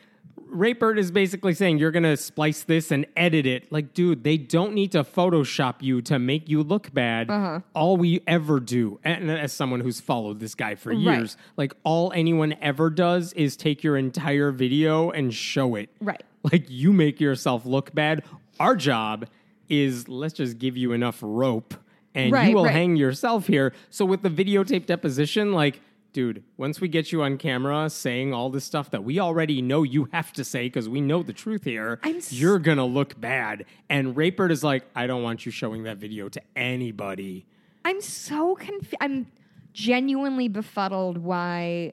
[0.49, 3.71] Rapert is basically saying you're gonna splice this and edit it.
[3.73, 7.31] Like, dude, they don't need to Photoshop you to make you look bad.
[7.31, 7.61] Uh-huh.
[7.75, 12.13] All we ever do, and as someone who's followed this guy for years, like all
[12.13, 15.91] anyone ever does is take your entire video and show it.
[16.01, 16.23] Right.
[16.43, 18.23] Like you make yourself look bad.
[18.61, 19.27] Our job
[19.69, 21.75] is let's just give you enough rope
[22.15, 22.73] and Right, you will right.
[22.73, 23.75] hang yourself here.
[23.91, 25.81] So with the videotape deposition, like,
[26.17, 29.83] dude, once we get you on camera saying all this stuff that we already know
[29.83, 33.67] you have to say because we know the truth here, s- you're gonna look bad.
[33.91, 37.45] And Rapert is like, I don't want you showing that video to anybody.
[37.85, 38.95] I'm so confused.
[38.99, 39.27] I'm
[39.75, 41.93] genuinely befuddled why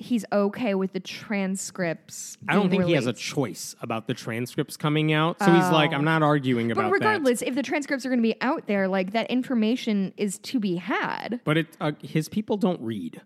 [0.00, 2.36] he's okay with the transcripts.
[2.48, 5.38] I don't think he has a choice about the transcripts coming out.
[5.40, 5.94] So he's like, Oh.
[5.96, 6.90] I'm not arguing about that.
[6.90, 7.06] But that.
[7.06, 10.60] regardless, if the transcripts are going to be out there, like that information is to
[10.60, 11.40] be had.
[11.44, 13.22] But it, uh, his people don't read.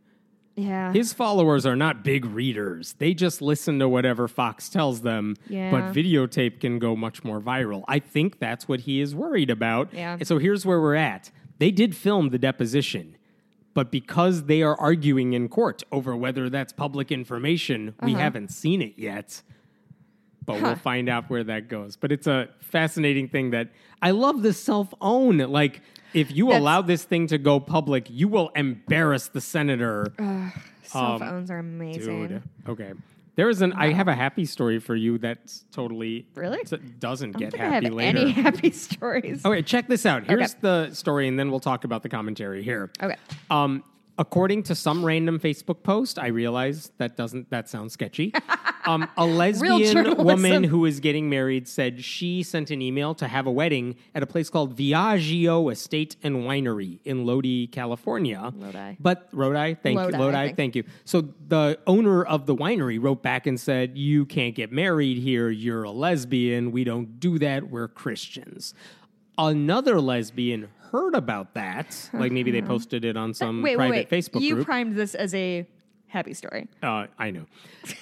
[0.55, 0.93] Yeah.
[0.93, 2.95] His followers are not big readers.
[2.99, 5.37] They just listen to whatever Fox tells them.
[5.49, 5.71] Yeah.
[5.71, 7.85] But videotape can go much more viral.
[7.89, 9.93] I think that's what he is worried about.
[9.95, 10.15] Yeah.
[10.15, 11.31] And so here's where we're at.
[11.59, 13.17] They did film the deposition,
[13.73, 18.83] but because they are arguing in court over whether that's public information, we haven't seen
[18.83, 19.41] it yet.
[20.45, 20.75] But we'll Uh-huh.
[20.75, 21.97] Find out where that goes.
[21.97, 23.69] But it's a fascinating thing that
[24.03, 25.39] I love the self own.
[25.39, 25.81] Like,
[26.15, 30.13] if you That's- allow this thing to go public, you will embarrass the senator.
[30.85, 32.23] Cell phones are amazing.
[32.23, 32.43] Um, Dude.
[32.69, 32.93] Okay.
[33.35, 33.73] There is an.
[33.73, 36.61] I have a happy story for you that's totally Really?
[36.61, 38.19] s- doesn't get don't think I happy have later.
[38.19, 39.43] any happy stories.
[39.45, 40.25] Okay, check this out.
[40.27, 40.59] Here's Okay.
[40.61, 42.91] the story, and then we'll talk about the commentary here.
[43.03, 43.17] Okay.
[43.51, 43.83] Um,
[44.23, 48.33] according to some random Facebook post, I realize that doesn't that sounds sketchy.
[48.85, 53.47] Um, a lesbian woman who is getting married said she sent an email to have
[53.47, 58.53] a wedding at a place called Viaggio Estate and Winery in Lodi, California.
[58.57, 58.97] Lodi.
[58.99, 60.83] But Lodi, thank Lodi, you, Lodi, thank you.
[61.05, 65.49] So the owner of the winery wrote back and said, "You can't get married here.
[65.49, 66.73] You're a lesbian.
[66.73, 67.71] We don't do that.
[67.71, 68.75] We're Christians."
[69.39, 74.11] Another lesbian heard about that, like maybe they posted it on some wait, wait, private
[74.11, 74.23] wait.
[74.23, 74.67] Facebook you group.
[74.67, 75.67] primed this as a
[76.07, 76.69] happy story.
[76.83, 77.47] Uh, I know.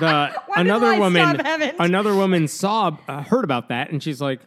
[0.00, 1.40] The another woman,
[1.80, 4.40] another woman saw, uh, heard about that, and she's like,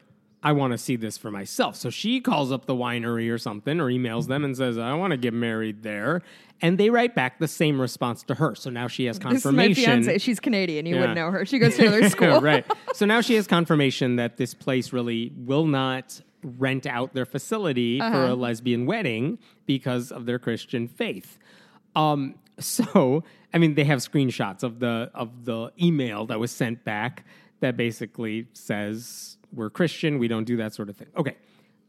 [0.43, 3.79] "I want to see this for myself." So she calls up the winery or something,
[3.79, 6.21] or emails them and says, "I want to get married there,"
[6.61, 8.53] and they write back the same response to her.
[8.53, 9.83] So now she has This is my confirmation.
[10.03, 10.17] fiance.
[10.19, 10.85] She's Canadian.
[10.85, 10.99] You Yeah.
[11.01, 11.43] wouldn't know her.
[11.43, 12.39] She goes to another school.
[12.39, 12.63] right.
[12.93, 17.99] So now she has confirmation that this place really will not rent out their facility
[17.99, 18.33] for Uh-huh.
[18.33, 21.37] a lesbian wedding because of their Christian faith.
[21.95, 23.23] Um, so
[23.53, 27.25] I mean, they have screenshots of the of the email that was sent back
[27.59, 31.09] that basically says we're Christian, we don't do that sort of thing.
[31.17, 31.35] Okay.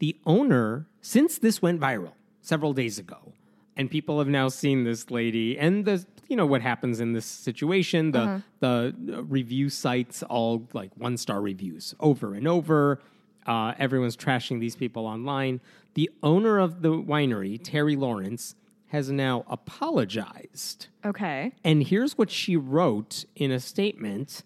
[0.01, 3.33] The owner, since this went viral several days ago,
[3.77, 7.25] and people have now seen this lady and the you know what happens in this
[7.27, 13.01] situation the the uh, review sites all like one star reviews over and over
[13.47, 15.61] uh, everyone's trashing these people online
[15.95, 18.55] the owner of the winery terry lawrence
[18.89, 20.89] has now apologized.
[21.05, 21.53] Okay.
[21.65, 24.43] And here's what she wrote in a statement.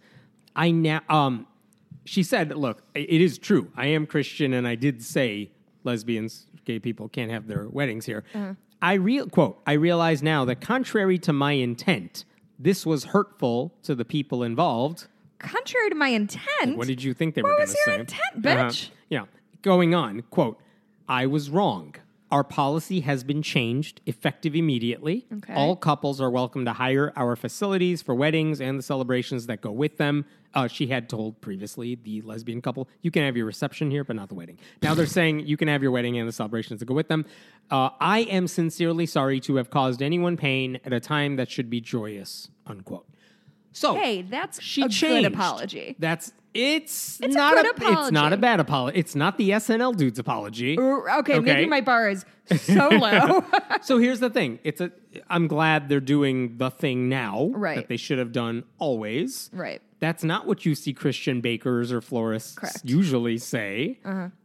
[0.55, 1.47] I now um
[2.05, 3.73] she said, look, it is true.
[3.77, 5.51] I am Christian and I did say
[5.83, 8.23] lesbians, gay people can't have their weddings here.
[8.81, 12.25] I real quote, I realize now that contrary to my intent,
[12.59, 15.09] this was hurtful to the people involved.
[15.39, 16.77] Contrary to my intent.
[16.77, 17.79] What did you think they were going to say?
[17.87, 18.91] What was your intent, bitch?
[19.09, 19.25] Yeah.
[19.63, 20.61] Going on, quote,
[21.09, 21.95] I was wrong.
[22.31, 25.27] Our policy has been changed, effective immediately.
[25.33, 25.55] Okay.
[25.55, 29.71] All couples are welcome to hire our facilities for weddings and the celebrations that go
[29.71, 30.25] with them.
[30.53, 34.17] Uh, she had told previously the lesbian couple, you can have your reception here, but
[34.17, 34.59] not the wedding.
[34.83, 37.27] Now they're saying you can have your wedding and the celebrations that go with them.
[37.71, 41.71] Uh, I am sincerely sorry to have caused anyone pain at a time that should
[41.71, 43.07] be joyous, unquote.
[43.77, 45.25] So Hey, that's she a changed.
[45.27, 45.97] good apology.
[45.99, 48.99] That's it's, It's a not good it's not a bad apology.
[48.99, 50.79] It's not the SNL dude's apology.
[50.81, 51.39] Okay, Okay.
[51.41, 52.25] maybe my bar is
[52.57, 53.45] so low.
[53.83, 54.59] so here's the thing.
[54.65, 54.91] It's a
[55.29, 57.77] I'm glad they're doing the thing now Right.
[57.77, 59.51] that they should have done always.
[59.53, 59.83] right.
[59.99, 62.81] That's not what you see Christian bakers or florists Correct.
[62.85, 63.99] usually say.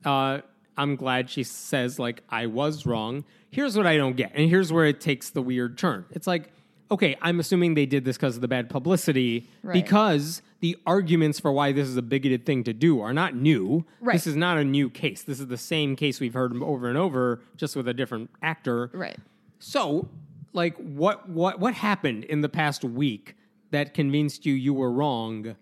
[0.06, 0.40] Uh,
[0.78, 3.26] I'm glad she says, like, I was wrong.
[3.50, 4.32] Here's what I don't get.
[4.34, 6.06] And here's where it takes the weird turn.
[6.12, 6.52] It's like,
[6.92, 9.74] okay, I'm assuming they did this because of the bad publicity, Right.
[9.74, 13.86] because the arguments for why this is a bigoted thing to do are not new.
[14.02, 14.14] Right.
[14.14, 15.24] This is not a new case.
[15.24, 18.90] This is the same case we've heard over and over, just with a different actor.
[18.94, 19.18] Right.
[19.60, 20.10] So,
[20.54, 23.36] like, what what what happened in the past week
[23.72, 25.56] that convinced you you were wrong,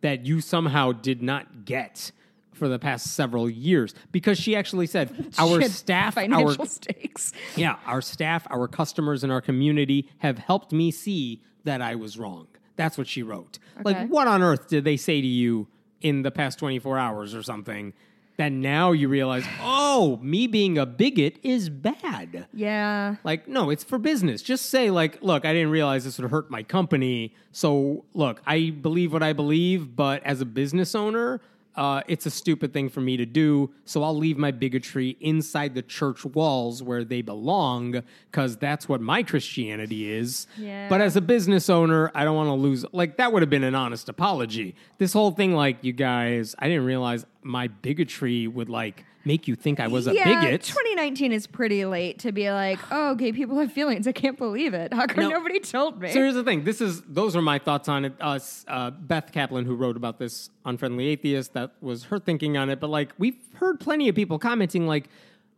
[0.00, 2.12] that you somehow did not get
[2.58, 3.94] for the past several years?
[4.12, 7.32] Because she actually said our staff, our financial stakes.
[7.56, 12.18] yeah, our staff, our customers, and our community have helped me see that I was
[12.18, 12.48] wrong.
[12.76, 13.58] That's what she wrote.
[13.74, 13.82] Okay.
[13.84, 15.66] Like, what on earth did they say to you
[16.00, 17.92] in the past 24 hours or something
[18.36, 22.46] that now you realize, oh, me being a bigot is bad?
[22.54, 23.16] Yeah.
[23.24, 24.42] Like, no, it's for business.
[24.42, 27.34] Just say, like, look, I didn't realize this would hurt my company.
[27.50, 31.40] So, look, I believe what I believe, but as a business owner,
[31.78, 33.72] uh, it's a stupid thing for me to do.
[33.84, 39.00] So I'll leave my bigotry inside the church walls where they belong, because that's what
[39.00, 40.48] my Christianity is.
[40.58, 40.88] Yeah.
[40.88, 42.84] But as a business owner, I don't want to lose.
[42.92, 44.74] Like, that would have been an honest apology.
[44.98, 49.54] This whole thing, like, you guys, I didn't realize my bigotry would, like, make you
[49.54, 50.62] think I was a yeah, bigot.
[50.62, 54.08] 2019 is pretty late to be like, oh, gay people have feelings.
[54.08, 54.92] I can't believe it.
[54.92, 55.28] How come No.
[55.28, 56.08] nobody told me?
[56.08, 56.64] So here's the thing.
[56.64, 58.14] This is those are my thoughts on it.
[58.20, 62.56] Us, uh, Beth Kaplan, who wrote about this, on Friendly Atheist, that was her thinking
[62.56, 62.80] on it.
[62.80, 65.10] But like we've heard plenty of people commenting, like,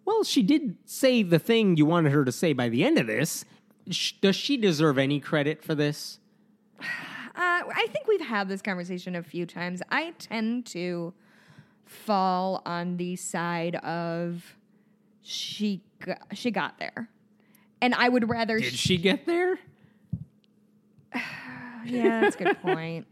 [0.05, 3.07] "Well, she did say the thing you wanted her to say by the end of
[3.07, 3.45] this.
[4.21, 6.19] Does she deserve any credit for this?"
[7.33, 9.81] Uh, I think we've had this conversation a few times.
[9.89, 11.15] I tend to
[11.91, 14.57] fall on the side of
[15.23, 17.09] she got, she got there,
[17.83, 18.59] and I would rather.
[18.59, 19.59] Did she get there?
[21.85, 23.07] yeah, that's a good point.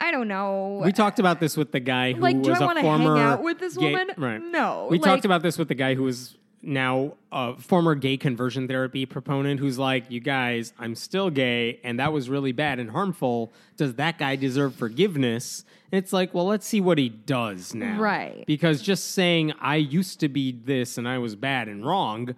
[0.00, 0.80] I don't know.
[0.84, 3.24] We talked about this with the guy who Like, do was I a former hang
[3.24, 4.10] out with this gay- woman?
[4.16, 4.40] Right.
[4.40, 8.16] No, We like- talked about this with the guy who was now a former gay
[8.16, 12.78] conversion therapy proponent who's like, "You guys, I'm still gay, and that was really bad
[12.78, 13.52] and harmful.
[13.76, 17.98] Does that guy deserve forgiveness?" And it's like, well, let's see what he does now,
[17.98, 18.44] Right.
[18.46, 22.34] Because just saying I used to be this and I was bad and wrong,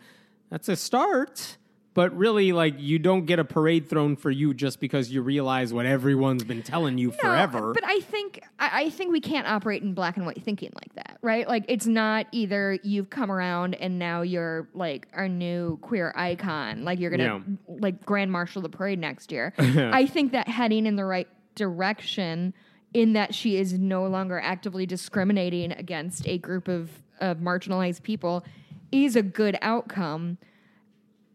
[0.51, 1.57] that's a start.
[2.01, 5.71] But really, like, you don't get a parade thrown for you just because you realize
[5.71, 7.75] what everyone's been telling you No, forever.
[7.75, 10.95] But I think I, I think we can't operate in black and white thinking like
[10.95, 11.47] that, right?
[11.47, 16.87] Like it's not either you've come around and now you're like our new queer icon,
[16.87, 19.53] like you're gonna like grand marshal the parade next year.
[19.59, 22.55] I think that heading in the right direction,
[22.95, 28.43] in that she is no longer actively discriminating against a group of of marginalized people,
[28.91, 30.39] is a good outcome.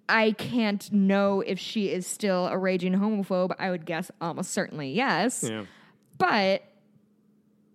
[0.08, 3.56] I can't know if she is still a raging homophobe.
[3.60, 5.44] I would guess almost certainly yes.
[5.48, 5.66] yeah.
[6.18, 6.64] But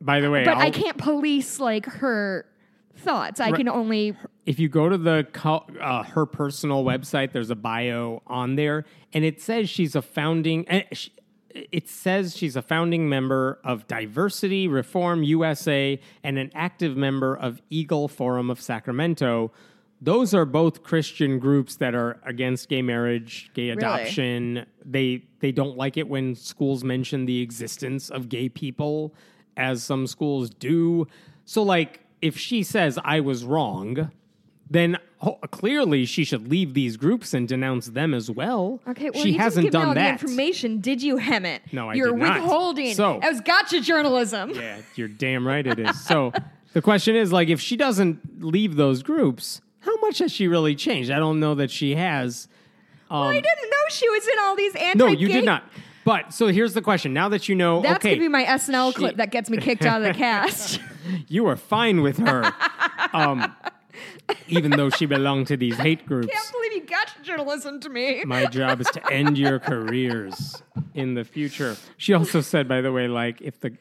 [0.01, 2.47] By the way, but I I'll- can't police like her
[2.97, 3.41] thoughts.
[3.41, 3.57] I Right.
[3.57, 4.17] can only
[4.47, 5.27] if you go to the
[5.81, 10.69] uh, her personal website, there's a bio on there, and it says she's a founding.
[10.69, 10.83] eh,
[11.73, 17.61] It says she's a founding member of Diversity Reform USA and an active member of
[17.71, 19.51] Eagle Forum of Sacramento.
[20.03, 24.65] Those are both Christian groups that are against gay marriage, gay adoption.
[24.85, 29.15] They they don't like it when schools mention the existence of gay people,
[29.57, 31.07] as some schools do.
[31.45, 34.11] So, like, if she says I was wrong,
[34.71, 38.81] then oh, clearly she should leave these groups and denounce them as well.
[38.89, 40.21] Okay, well, she you hasn't didn't give me done that.
[40.21, 40.81] the information.
[40.81, 41.61] Did you, Hemant?
[41.73, 42.41] No, I You're did not.
[42.43, 42.95] withholding.
[42.95, 44.51] So- that was gotcha journalism.
[44.55, 46.01] Yeah, you're damn right it is.
[46.07, 46.33] So
[46.73, 49.61] the question is like if she doesn't leave those groups,
[50.01, 51.11] much has she really changed?
[51.11, 52.49] I don't know that she has.
[53.11, 54.99] Um, I didn't know she was in all these anti.
[54.99, 55.65] no, you did not.
[56.05, 57.13] But so here's the question.
[57.13, 59.59] Now that you know, That's okay, gonna be my SNL She- clip that gets me
[59.59, 60.81] kicked out of the cast.
[61.29, 62.53] you were fine with her,
[63.13, 63.55] um,
[64.49, 66.33] even though she belonged to these hate groups.
[66.33, 68.25] Can't believe you got to listen to me.
[68.25, 70.63] My job is to end your careers
[70.95, 71.77] in the future.
[71.97, 73.73] She also said, by the way, like if the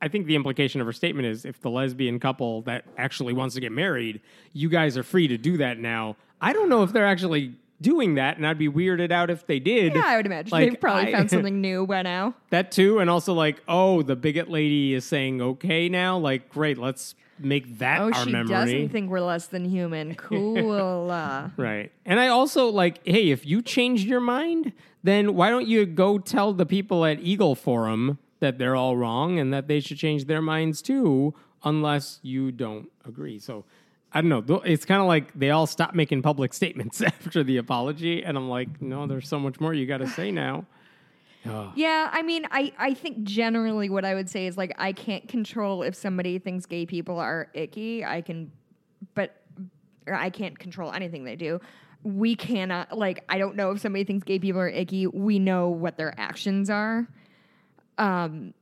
[0.00, 3.54] I think the implication of her statement is if the lesbian couple that actually wants
[3.56, 4.20] to get married,
[4.52, 6.16] you guys are free to do that now.
[6.40, 9.58] I don't know if they're actually doing that, and I'd be weirded out if they
[9.60, 9.94] did.
[9.94, 12.34] yeah, I would imagine Like, they've probably I- found something new by now.
[12.50, 16.18] that too, and also like, oh, the bigot lady is saying okay now.
[16.18, 18.48] Like, great, let's make that Oh, our she memory.
[18.48, 20.14] doesn't think we're less than human.
[20.16, 21.08] Cool.
[21.56, 21.90] Right.
[22.04, 24.72] And I also like, hey, if you changed your mind,
[25.04, 29.38] then why don't you go tell the people at Eagle Forum that they're all wrong
[29.38, 31.34] and that they should change their minds too,
[31.64, 33.38] unless you don't agree.
[33.38, 33.64] So
[34.12, 34.60] I don't know.
[34.64, 38.24] It's kind of like they all stopped making public statements after the apology.
[38.24, 40.66] And I'm like, no, there's so much more you got to say now.
[41.46, 44.92] Oh, yeah, I mean, I, I think generally what I would say is like I
[44.92, 48.04] can't control if somebody thinks gay people are icky.
[48.04, 48.50] I can,
[49.14, 49.40] but
[50.06, 51.60] or I can't control anything they do.
[52.02, 55.06] We cannot like I don't know if somebody thinks gay people are icky.
[55.06, 57.06] We know what their actions are.
[57.98, 58.54] Um,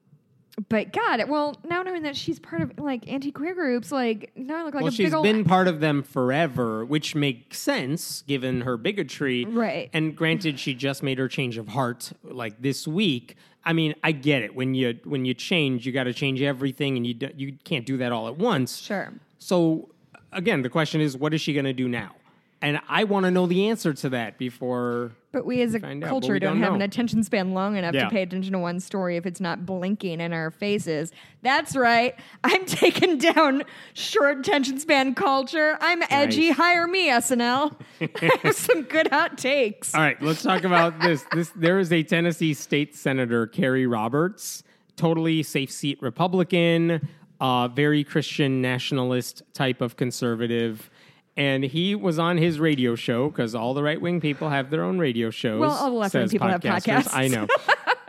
[0.68, 4.64] but God, well, now knowing that she's part of like anti-queer groups, like now I
[4.64, 8.22] look like well, a she's big old been part of them forever, which makes sense
[8.22, 9.44] given her bigotry.
[9.44, 9.90] Right.
[9.92, 13.36] And granted, she just made her change of heart like this week.
[13.64, 14.54] I mean, I get it.
[14.54, 17.84] When you when you change, you got to change everything, and you do, you can't
[17.84, 18.78] do that all at once.
[18.78, 19.12] sure.
[19.38, 19.90] So
[20.32, 22.15] again, the question is, what is she going to do now?
[22.62, 25.12] And I want to know the answer to that before.
[25.30, 26.76] But we as a culture don't, don't have know.
[26.76, 28.04] an attention span long enough Yeah.
[28.04, 31.12] to pay attention to one story if it's not blinking in our faces.
[31.42, 32.14] That's right.
[32.42, 35.76] I'm taking down short attention span culture.
[35.82, 36.48] I'm edgy.
[36.48, 36.56] Nice.
[36.56, 37.76] Hire me, SNL.
[38.00, 39.94] I have some good hot takes.
[39.94, 41.24] All right, let's talk about this.
[41.34, 44.62] This there is a Tennessee state senator, Kerry Roberts,
[44.96, 47.06] totally safe seat Republican,
[47.38, 50.90] uh, very Christian nationalist type of conservative.
[51.36, 54.82] And he was on his radio show because all the right wing people have their
[54.82, 55.60] own radio shows.
[55.60, 57.10] Well, all the left-wing people have podcasts.
[57.12, 57.46] I know.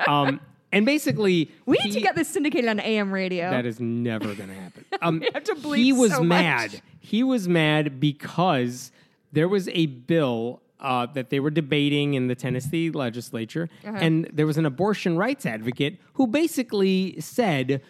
[0.07, 0.39] um,
[0.71, 3.49] and basically, we need to get this syndicated on AM radio.
[3.49, 4.85] that is never going to happen.
[5.01, 6.27] Um, have to bleep he was so much.
[6.41, 6.81] mad.
[6.99, 8.91] He was mad because
[9.31, 13.95] there was a bill uh, that they were debating in the Tennessee legislature, Uh-huh.
[14.01, 17.81] and there was an abortion rights advocate who basically said,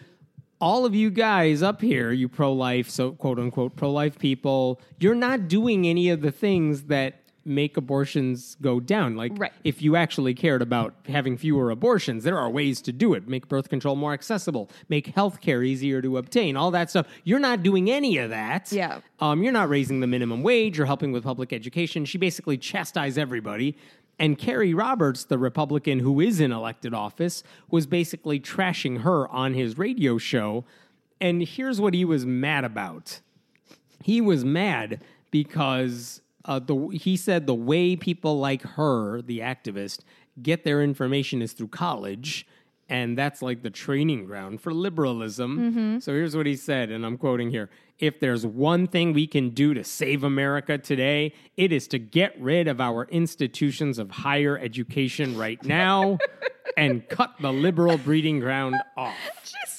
[0.60, 4.80] all of you guys up here, you pro life, so quote unquote pro life people,
[4.98, 9.16] you're not doing any of the things that make abortions go down.
[9.16, 9.52] Like, Right.
[9.64, 13.26] if you actually cared about having fewer abortions, there are ways to do it.
[13.26, 17.06] Make birth control more accessible, make health care easier to obtain, all that stuff.
[17.24, 18.70] You're not doing any of that.
[18.70, 19.00] Yeah.
[19.20, 22.04] Um, you're not raising the minimum wage or helping with public education.
[22.04, 23.76] She basically chastised everybody.
[24.18, 29.54] And Kerry Roberts, the Republican who is in elected office, was basically trashing her on
[29.54, 30.64] his radio show.
[31.20, 33.20] And here's what he was mad about
[34.02, 40.00] he was mad because uh, the he said the way people like her, the activist,
[40.40, 42.46] get their information is through college,
[42.88, 45.58] and that's like the training ground for liberalism.
[45.58, 45.98] Mm-hmm.
[46.00, 49.50] So here's what he said, and I'm quoting here: "If there's one thing we can
[49.50, 54.58] do to save America today, it is to get rid of our institutions of higher
[54.58, 56.18] education right now."
[56.76, 59.16] And cut the liberal breeding ground off.
[59.42, 59.78] Just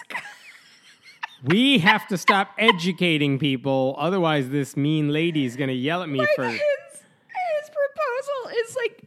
[1.44, 6.10] We have to stop educating people, otherwise, this mean lady is going to yell at
[6.10, 6.50] me like for.
[6.50, 8.99] his, his proposal is like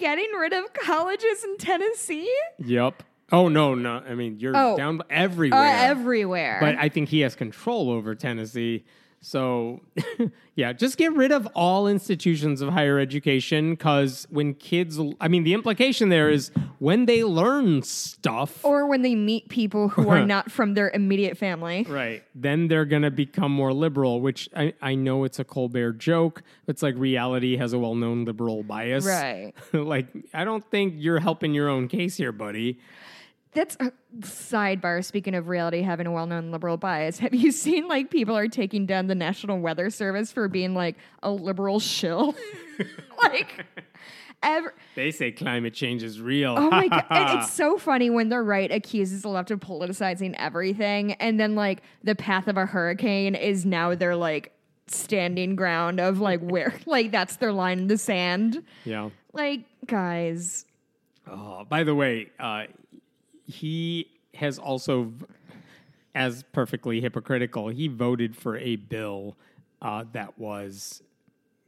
[0.00, 2.32] getting rid of colleges in Tennessee.
[2.64, 3.02] Yep.
[3.32, 4.02] Oh no, no.
[4.08, 4.76] I mean, you're Oh.
[4.76, 5.60] down everywhere.
[5.60, 6.58] Uh, everywhere.
[6.60, 8.84] but I think he has control over Tennessee.
[9.22, 9.82] So,
[10.54, 15.44] yeah, just get rid of all institutions of higher education because when kids, I mean,
[15.44, 20.24] the implication there is when they learn stuff, or when they meet people who are
[20.26, 21.84] not from their immediate family.
[21.86, 22.24] Right.
[22.34, 26.42] Then they're going to become more liberal, which I, I know it's a Colbert joke.
[26.66, 29.04] It's like reality has a well known liberal bias.
[29.04, 29.52] Right.
[29.74, 32.78] like, I don't think you're helping your own case here, buddy.
[33.52, 35.04] That's a sidebar.
[35.04, 38.86] Speaking of reality having a well-known liberal bias, have you seen like people are taking
[38.86, 42.34] down the National Weather Service for being like a liberal shill?
[43.22, 43.66] like,
[44.42, 44.72] ever.
[44.94, 46.54] They say climate change is real.
[46.56, 47.06] Oh my god!
[47.10, 51.56] And it's so funny when the right accuses the left of politicizing everything, and then
[51.56, 54.52] like the path of a hurricane is now their like
[54.86, 58.62] standing ground of like where like that's their line in the sand.
[58.84, 59.10] yeah.
[59.32, 60.66] Like, guys,
[61.30, 62.64] Oh, by the way, uh,
[63.50, 65.12] he has also,
[66.14, 69.36] as perfectly hypocritical, he voted for a bill
[69.82, 71.02] uh, that was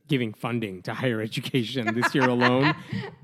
[0.08, 2.74] giving funding to higher education this year alone.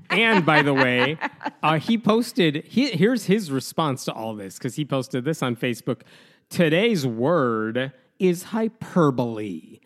[0.09, 1.17] and by the way,
[1.63, 2.63] uh, he posted.
[2.65, 6.01] He, here's his response to all this because he posted this on Facebook.
[6.49, 9.78] Today's word is hyperbole.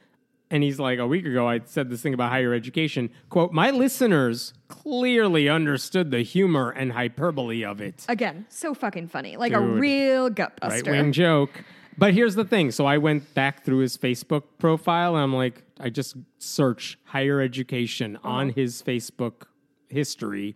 [0.54, 3.10] And he's like, a week ago, I said this thing about higher education.
[3.32, 8.06] Quote, my listeners clearly understood the humor and hyperbole of it.
[8.08, 9.36] Again, so fucking funny.
[9.36, 9.80] Like a Dude.
[9.80, 11.50] real gut Right wing joke.
[11.98, 12.70] But here's the thing.
[12.70, 17.42] So I went back through his Facebook profile and I'm like, I just search higher
[17.42, 18.54] education on uh-huh.
[18.56, 19.48] his Facebook
[19.90, 20.56] history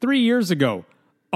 [0.00, 0.84] three years ago.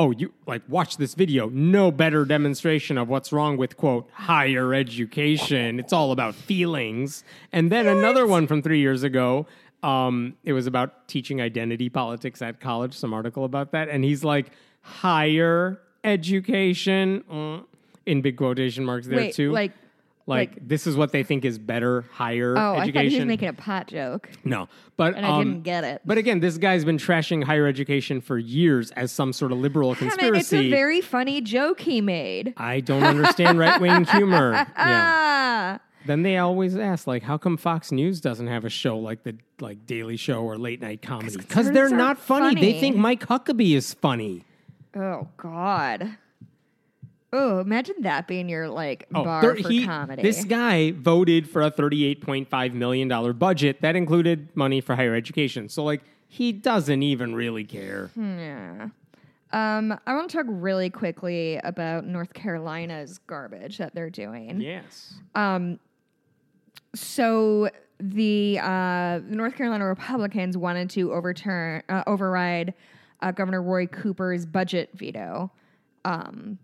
[0.01, 1.51] Oh, you like watch this video.
[1.51, 5.79] No better demonstration of what's wrong with quote higher education.
[5.79, 7.23] It's all about feelings.
[7.53, 9.47] And then another one from three years ago.
[9.83, 12.95] Um, it was about teaching identity politics at college.
[12.97, 17.61] Some article about that, and he's like higher education uh,
[18.07, 19.53] in big quotation marks there Wait, too.
[19.53, 19.73] like,
[20.27, 22.93] like, like- this is what they think is better higher oh, I education.
[22.93, 26.03] thought he was making a pot joke, no, but and I um, didn't get it.
[26.05, 29.95] but again, this guy's been trashing higher education for years as some sort of liberal
[29.95, 30.39] Damn it, conspiracy.
[30.39, 32.55] it's a very funny joke he made.
[32.57, 34.67] I don't understand right wing humor.
[34.77, 35.77] Yeah.
[35.77, 39.23] Ah, Then they always ask, like, how come Fox News doesn't have a show like
[39.23, 41.37] the like Daily Show or late night comedy?
[41.37, 42.55] Because they're not funny.
[42.55, 42.81] They funny.
[42.81, 44.45] think Mike Huckabee is funny.
[44.97, 46.17] oh God.
[47.33, 50.23] Oh, imagine that being your like Oh, bar thir- for he- comedy.
[50.23, 54.97] This guy voted for a thirty-eight point five million dollar budget that included money for
[54.97, 55.69] higher education.
[55.69, 58.11] So, like, he doesn't even really care.
[58.17, 58.89] Yeah.
[59.53, 64.61] Um, I want to talk really quickly about North Carolina's garbage that they're doing.
[64.61, 65.15] Yes.
[65.35, 65.79] Um,
[66.95, 67.69] So
[67.99, 72.75] the uh, North Carolina Republicans wanted to overturn uh, override
[73.21, 75.51] uh, Governor Roy Cooper's budget veto,
[76.05, 76.59] um,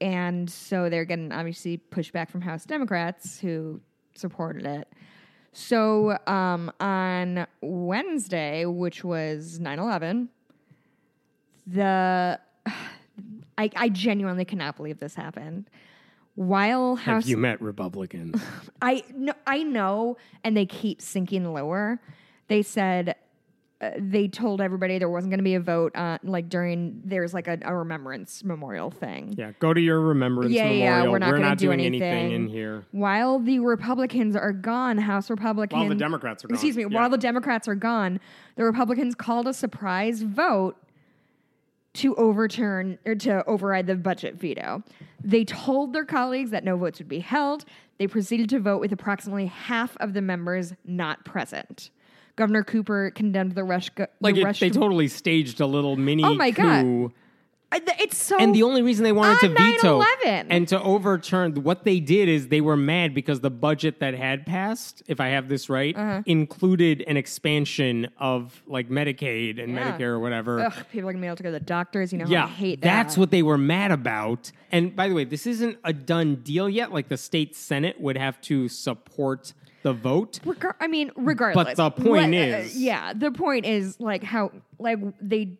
[0.00, 3.80] and so they're getting obviously pushback from House Democrats who
[4.14, 4.88] supported it.
[5.52, 10.28] So um, on Wednesday, which was 9-11,
[11.66, 12.38] the
[13.58, 15.70] I, I genuinely cannot believe this happened.
[16.34, 18.42] While House Have you met Republicans?
[18.82, 21.98] I no, I know, and they keep sinking lower.
[22.48, 23.16] They said
[23.80, 27.34] uh, they told everybody there wasn't going to be a vote on like during there's
[27.34, 29.34] like a, a remembrance memorial thing.
[29.36, 32.02] yeah, go to your remembrance Yeah, yeah, we're not gonna do doing anything.
[32.02, 32.32] anything.
[32.32, 32.84] in here.
[32.92, 35.78] While the Republicans are gone, House Republicans.
[35.78, 36.54] While the Democrats are gone.
[36.54, 36.84] Excuse me.
[36.84, 36.88] Yeah.
[36.88, 38.18] While the Democrats are gone,
[38.56, 40.76] the Republicans called a surprise vote
[41.94, 44.82] to overturn or to override the budget veto.
[45.22, 47.64] They told their colleagues that no votes would be held.
[47.98, 51.90] They proceeded to vote with approximately half of the members not present.
[52.36, 53.88] Governor Cooper condemned the rush.
[53.90, 56.82] Go- Like the it, rush they totally staged a little mini Oh my God.
[56.82, 57.12] coup.
[57.72, 58.38] Th- It's so.
[58.38, 60.46] And the only reason they wanted to veto 9/11.
[60.50, 64.46] and to overturn what they did is they were mad because the budget that had
[64.46, 66.22] passed, if I have this right, Uh-huh.
[66.26, 69.92] included an expansion of like Medicaid and Yeah.
[69.92, 70.60] Medicare or whatever.
[70.60, 72.12] Ugh, people are gonna be able to go to the doctors.
[72.12, 72.86] You know, Yeah, I hate that.
[72.86, 74.52] that's what they were mad about.
[74.72, 76.92] And by the way, this isn't a done deal yet.
[76.92, 79.52] Like the state senate would have to support
[79.82, 80.40] the vote.
[80.44, 81.74] Regar- I mean, regardless.
[81.76, 85.58] But the point What- uh, is- yeah, the point is like how like they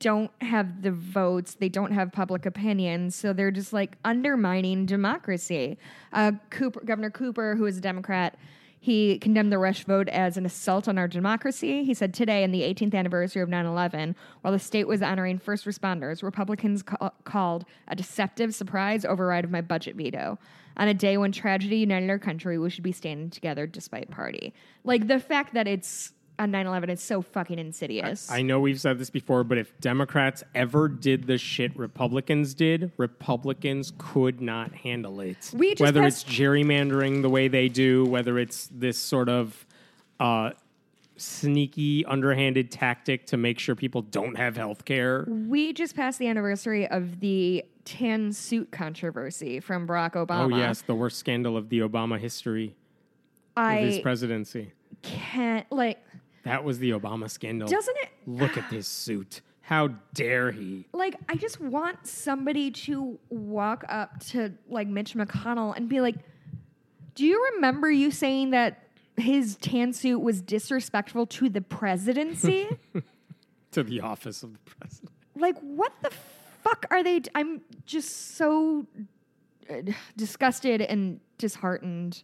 [0.00, 5.76] don't have the votes, they don't have public opinion, so they're just like undermining democracy.
[6.12, 8.38] Uh, Cooper, Governor Cooper, who is a Democrat,
[8.80, 11.82] he condemned the rush vote as an assault on our democracy.
[11.82, 15.40] He said today, in the 18th anniversary of 9 11, while the state was honoring
[15.40, 20.38] first responders, Republicans ca- called a deceptive surprise override of my budget veto.
[20.78, 24.54] On a day when tragedy united our country, we should be standing together despite party.
[24.84, 28.30] Like the fact that it's on 9 11 is so fucking insidious.
[28.30, 32.92] I know we've said this before, but if Democrats ever did the shit Republicans did,
[32.96, 35.50] Republicans could not handle it.
[35.52, 39.66] We just whether passed- it's gerrymandering the way they do, whether it's this sort of
[40.20, 40.50] uh,
[41.20, 45.24] sneaky, underhanded tactic to make sure people don't have health care.
[45.28, 50.54] we just passed the anniversary of the tan suit controversy from Barack oh, Obama.
[50.54, 52.76] Oh, yes, the worst scandal of the Obama history
[53.56, 54.72] of his presidency.
[55.02, 56.02] can't, like,
[56.44, 57.68] That was the Obama scandal.
[57.68, 58.10] doesn't it?
[58.26, 59.40] Look at this suit.
[59.62, 60.86] How dare he?
[60.94, 66.14] like I just want somebody to walk up to like Mitch McConnell and be like,
[67.14, 68.87] "Do you remember you saying that
[69.20, 72.68] his tan suit was disrespectful to the presidency?
[73.72, 75.10] To the office of the president.
[75.36, 76.10] like what the
[76.64, 78.86] fuck are they d- I'm just so
[79.68, 79.74] uh,
[80.16, 82.22] disgusted and disheartened.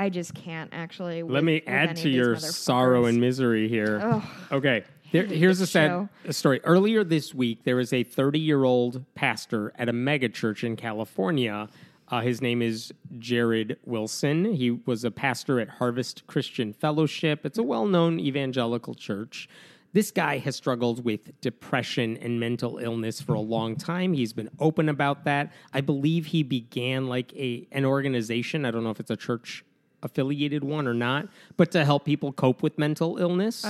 [0.00, 1.22] I just can't actually.
[1.22, 4.00] Let with- me with any add of to these your sorrow and misery here.
[4.02, 4.22] Ugh.
[4.50, 4.82] Okay.
[5.12, 6.60] There, hate here's a this sad story.
[6.64, 11.68] Earlier this week, there was a 30 year old pastor at a megachurch in California
[12.12, 14.52] Uh, his name is Jarrid Wilson.
[14.52, 17.46] He was a pastor at Harvest Christian Fellowship.
[17.46, 19.48] It's a well known evangelical church.
[19.94, 24.12] This guy has struggled with depression and mental illness for a long time.
[24.12, 25.52] He's been open about that.
[25.72, 28.66] I believe he began like a an organization.
[28.66, 29.64] I don't know if it's a church
[30.02, 33.64] affiliated one or not, but to help people cope with mental illness.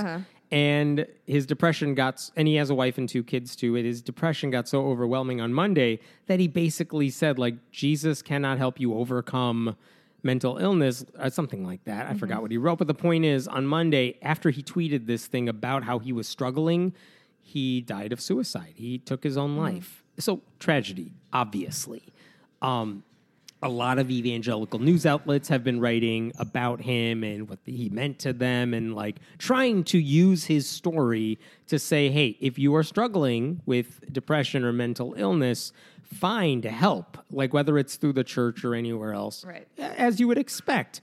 [0.53, 3.75] And his depression got, and he has a wife and two kids too.
[3.75, 8.59] And his depression got so overwhelming on Monday that he basically said, like, Jesus cannot
[8.59, 9.77] help you overcome
[10.23, 12.07] mental illness, or something like that.
[12.07, 12.43] I forgot mm-hmm.
[12.43, 12.79] what he wrote.
[12.79, 16.29] But the point is, on Monday, after he tweeted this thing about how he was
[16.29, 16.95] struggling,
[17.41, 18.75] he died of suicide.
[18.77, 19.59] He took his own mm.
[19.59, 20.05] life.
[20.19, 22.03] So, tragedy, obviously.
[22.61, 23.03] Um,
[23.63, 28.19] a lot of evangelical news outlets have been writing about him and what he meant
[28.19, 31.39] to them and like trying to use his story
[31.69, 35.73] to say hey if you are struggling with depression or mental illness
[36.13, 37.19] find help.
[37.31, 39.45] Like whether it's through the church or anywhere else.
[39.45, 39.67] Right.
[39.79, 41.01] as you would expect.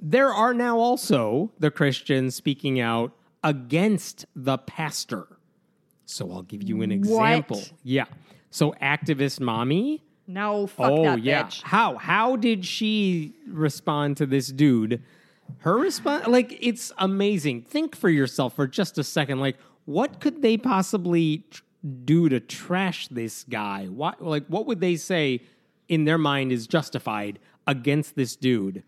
[0.00, 5.26] There are now also the christians speaking out against the pastor.
[6.04, 7.62] So i'll give you an example.
[7.82, 8.04] Yeah.
[8.50, 11.44] So activist mommy No, fuck oh that yeah.
[11.44, 11.62] bitch.
[11.62, 15.02] How how did she respond to this dude?
[15.58, 17.62] Her response like it's amazing.
[17.62, 19.40] Think for yourself for just a second.
[19.40, 21.62] Like what could they possibly tr-
[22.04, 23.86] do to trash this guy?
[23.86, 25.42] What like what would they say
[25.88, 28.82] in their mind is justified against this dude?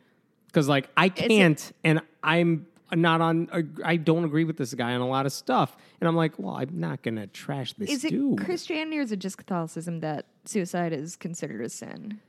[0.52, 3.48] Cuz like I can't and I'm not on
[3.84, 5.76] I don't agree with this guy on a lot of stuff.
[6.00, 8.44] And I'm like, well, I'm not going to trash this Is it dude.
[8.44, 12.20] Christianity or is it just Catholicism that suicide is considered a sin?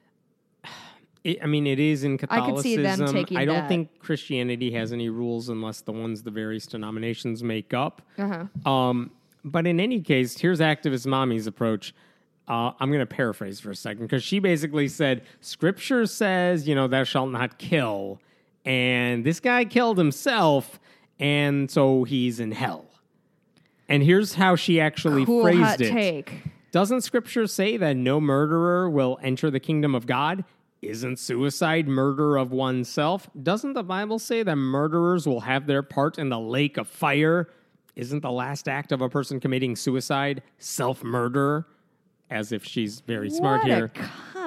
[1.24, 2.56] It, I mean, it is in I Catholicism.
[2.56, 3.68] could see them taking I don't that.
[3.68, 8.02] think Christianity has any rules unless the ones the various denominations make up.
[8.18, 8.70] Uh-huh.
[8.70, 9.12] Um,
[9.44, 11.94] but in any case, here's activist mommy's approach.
[12.48, 16.76] Uh, I'm going to paraphrase for a second because she basically said, Scripture says, you
[16.76, 18.22] know, thou shalt not kill.
[18.68, 20.78] And this guy killed himself,
[21.20, 22.86] and so he's in hell.
[23.88, 25.90] And here's how she actually Cool phrased hot it.
[25.90, 26.34] take.
[26.74, 30.44] Doesn't scripture say that no murderer will enter the kingdom of God?
[30.82, 33.30] Isn't suicide murder of oneself?
[33.42, 37.48] Doesn't the Bible say that murderers will have their part in the lake of fire?
[37.96, 41.66] Isn't the last act of a person committing suicide self murder?
[42.30, 43.92] As if she's very smart what here.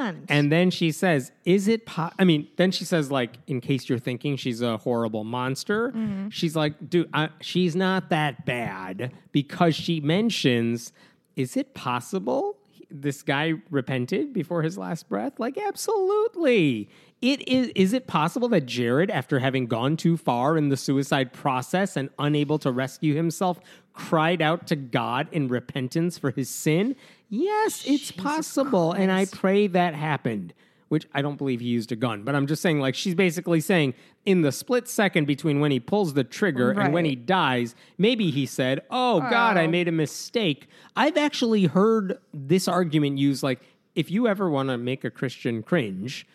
[0.01, 0.25] A cunt.
[0.29, 1.87] And then she says, "Is it?
[1.87, 2.11] Po-?
[2.19, 6.29] I mean, then she says, like, in case you're thinking she's a horrible monster, Mm-hmm.
[6.31, 10.93] she's like, dude, I, she's not that bad because she mentions,
[11.37, 12.57] is it possible
[12.91, 15.39] this guy repented before his last breath?
[15.39, 16.89] Like, absolutely.
[17.23, 17.69] It is.
[17.77, 22.09] Is it possible that Jarrid, after having gone too far in the suicide process and
[22.19, 23.61] unable to rescue himself,
[23.93, 26.97] cried out to God in repentance for his sin?
[27.29, 30.55] Yes, it's possible, and I pray that happened.
[30.89, 33.61] Which I don't believe he used a gun, but I'm just saying, like, she's basically
[33.61, 33.95] saying
[34.27, 38.33] in the split second between when he pulls the trigger and when he dies, maybe
[38.33, 39.71] he said, Oh, God, I Oh.
[39.71, 40.67] made a mistake.
[40.97, 43.61] I've actually heard this argument used like,
[43.95, 46.27] if you ever want to make a Christian cringe,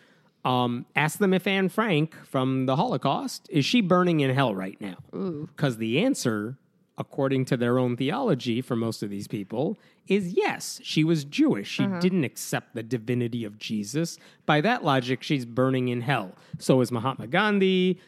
[0.45, 4.79] um, ask them if Anne Frank from the Holocaust is she burning in hell right
[4.79, 4.95] now?
[5.47, 6.57] Because the answer,
[6.97, 9.77] according to their own theology, for most of these people,
[10.07, 10.79] is yes.
[10.83, 11.67] She was Jewish.
[11.67, 14.17] She didn't accept the divinity of Jesus.
[14.45, 16.31] By that logic, she's burning in hell.
[16.57, 17.99] So is Mahatma Gandhi.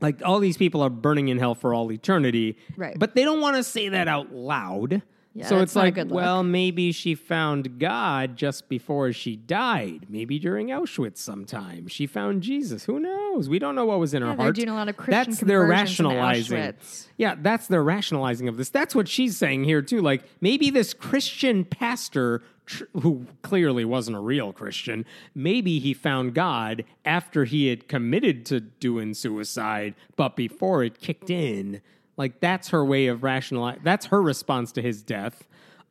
[0.00, 2.56] Like all these people are burning in hell for all eternity.
[2.76, 2.96] Right.
[2.98, 5.02] But they don't want to say that out loud.
[5.34, 10.06] Yeah, so it's like, well, maybe she found God just before she died.
[10.10, 11.88] Maybe during Auschwitz sometime.
[11.88, 12.84] She found Jesus.
[12.84, 13.21] Who knows?
[13.40, 14.56] We don't know what was in her Yeah, they're heart.
[14.56, 16.74] doing a lot of Christian That's their rationalizing.
[17.16, 18.68] Yeah, that's their rationalizing of this.
[18.68, 20.00] That's what she's saying here too.
[20.00, 25.04] Like maybe this Christian pastor tr- who clearly wasn't a real Christian,
[25.34, 31.30] maybe he found God after he had committed to doing suicide, but before it kicked
[31.30, 31.80] in.
[32.16, 33.80] Like that's her way of rationalizing.
[33.84, 35.48] That's her response to his death.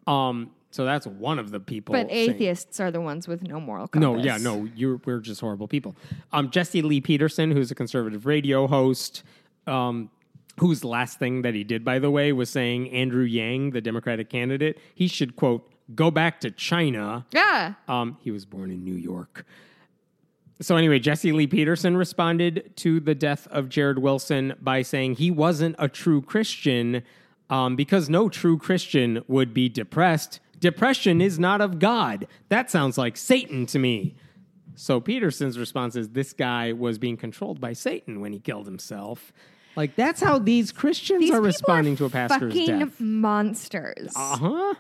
[0.08, 1.94] Um, so that's one of the people.
[1.94, 4.02] But saying- atheists are the ones with no moral compass.
[4.02, 5.96] no, yeah, no, you're we're just horrible people.
[6.32, 9.24] Um, Jesse Lee Peterson, who's a conservative radio host,
[9.68, 10.10] um,
[10.60, 14.30] whose last thing that he did, by the way, was saying Andrew Yang, the Democratic
[14.30, 17.26] candidate, he should quote go back to China.
[17.34, 17.74] Yeah.
[17.88, 19.46] Um, he was born in New York.
[20.62, 25.32] So anyway, Jesse Lee Peterson responded to the death of Jarrid Wilson by saying he
[25.32, 27.02] wasn't a true Christian
[27.50, 30.40] um, because no true Christian would be depressed.
[30.62, 32.28] Depression is not of God.
[32.50, 34.16] That sounds like Satan to me.
[34.76, 39.34] So Peterson's response is this guy was being controlled by Satan when he killed himself.
[39.76, 43.00] Like that's how these Christians These are responding are to a pastor's fucking death.
[43.00, 44.14] monsters.
[44.16, 44.74] Uh huh.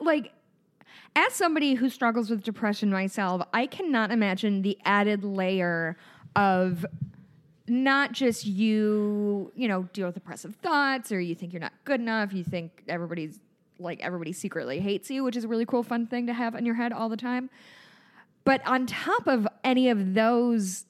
[0.00, 0.32] like
[1.14, 5.96] as somebody who struggles with depression myself, I cannot imagine the added layer
[6.36, 6.86] of
[7.68, 12.00] not just you, you know, deal with oppressive thoughts or you think you're not good
[12.00, 13.38] enough, you think everybody's
[13.82, 16.64] like everybody secretly hates you, which is a really cool fun thing to have in
[16.66, 17.50] your head all the time.
[18.44, 20.86] But on top of any of those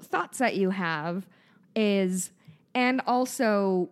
[0.00, 1.26] thoughts that you have
[1.74, 2.30] is
[2.74, 3.88] and also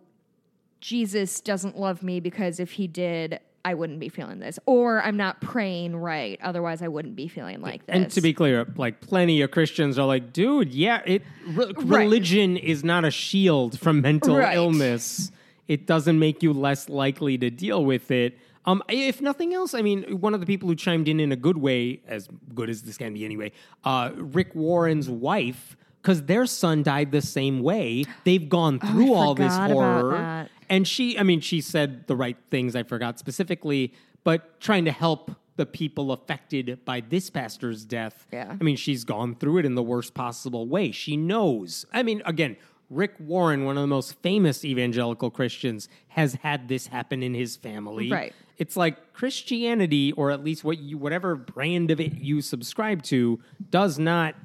[0.81, 4.59] Jesus doesn't love me because if he did, I wouldn't be feeling this.
[4.67, 6.39] Or I'm not praying right.
[6.43, 7.95] Otherwise, I wouldn't be feeling like this.
[7.95, 12.57] And to be clear, like plenty of Christians are like, dude, yeah, it re- religion
[12.57, 14.55] is not a shield from mental Right.
[14.55, 15.31] illness.
[15.67, 18.37] It doesn't make you less likely to deal with it.
[18.65, 21.35] Um, if nothing else, I mean, one of the people who chimed in in a
[21.35, 23.51] good way, as good as this can be anyway,
[23.83, 28.05] uh, Rick Warren's wife, because their son died the same way.
[28.23, 30.47] They've gone through all this horror.
[30.69, 32.75] And she, I mean, she said the right things.
[32.75, 33.93] I forgot specifically,
[34.23, 38.27] but trying to help the people affected by this pastor's death.
[38.33, 38.55] Yeah.
[38.59, 40.91] I mean, she's gone through it in the worst possible way.
[40.91, 41.85] She knows.
[41.93, 42.57] I mean, again,
[42.89, 47.55] Rick Warren, one of the most famous evangelical Christians, has had this happen in his
[47.55, 48.11] family.
[48.11, 48.33] Right.
[48.57, 53.39] It's like Christianity, or at least what you, whatever brand of it you subscribe to,
[53.69, 54.35] does not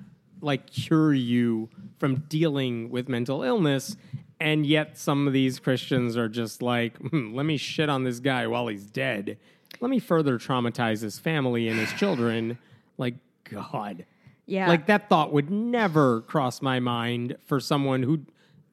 [0.40, 1.68] like cure you
[1.98, 3.96] from dealing with mental illness.
[4.40, 8.20] And yet, some of these Christians are just like, hmm, let me shit on this
[8.20, 9.36] guy while he's dead.
[9.80, 12.58] Let me further traumatize his family and his children.
[12.96, 13.14] Like,
[13.44, 14.06] God.
[14.50, 14.68] Yeah.
[14.68, 18.26] Like, that thought would never cross my mind for someone who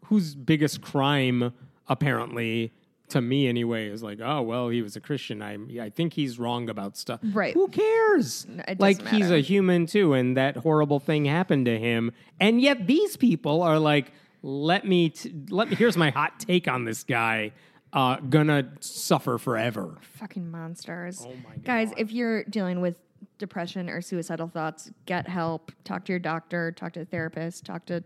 [0.05, 1.53] whose biggest crime,
[1.87, 2.71] apparently,
[3.09, 5.41] to me anyway, is like, oh, well, he was a Christian.
[5.41, 7.19] I, I think he's wrong about stuff.
[7.23, 7.53] Right.
[7.53, 8.47] Who cares?
[8.79, 12.11] like, doesn't he's a human too, and that horrible thing happened to him.
[12.39, 14.11] And yet, these people are like,
[14.41, 17.51] let me, t- let me, here's my hot take on this guy.
[17.93, 19.97] Uh, gonna suffer forever.
[20.01, 21.25] fucking monsters.
[21.25, 22.95] Oh my Guys, if you're dealing with
[23.37, 25.71] depression or suicidal thoughts, get help.
[25.83, 28.03] Talk to your doctor, talk to a therapist, talk to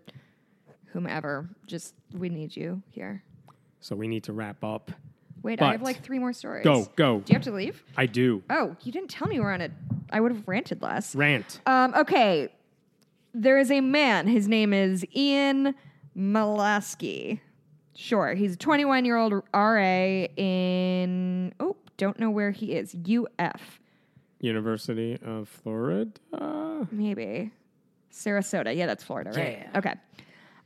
[0.87, 1.49] whomever.
[1.67, 3.23] Just we need you here.
[3.79, 4.91] So we need to wrap up.
[5.43, 6.63] Wait, But- I have like three more stories.
[6.63, 7.19] Go, go.
[7.19, 7.83] Do you have to leave?
[7.97, 8.43] I do.
[8.49, 9.71] Oh, you didn't tell me we're on it.
[10.11, 11.15] I would have ranted less.
[11.15, 11.61] Rant.
[11.65, 12.49] Um, okay.
[13.33, 14.27] There is a man.
[14.27, 15.73] His name is Ian
[16.15, 17.39] Malasky.
[17.95, 18.33] Sure.
[18.35, 22.95] He's a 21 year old RA in, oh, don't know where he is.
[22.95, 23.79] UF,
[24.41, 26.11] University of Florida.
[26.91, 27.51] maybe.
[28.11, 28.75] Sarasota.
[28.75, 29.67] Yeah, that's Florida, right?
[29.71, 29.77] Yeah.
[29.79, 29.93] Okay.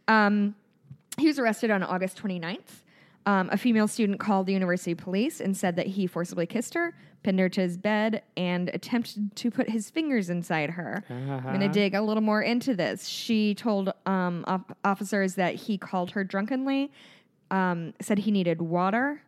[0.07, 0.55] Um,
[1.17, 2.81] he was arrested on August 29th.
[3.27, 6.93] Um, a female student called the university police and said that he forcibly kissed her,
[7.23, 11.03] pinned her to his bed, and attempted to put his fingers inside her.
[11.09, 13.07] I'm going to dig a little more into this.
[13.07, 16.91] She told um, op- officers that he called her drunkenly,
[17.49, 19.21] um, said he needed water.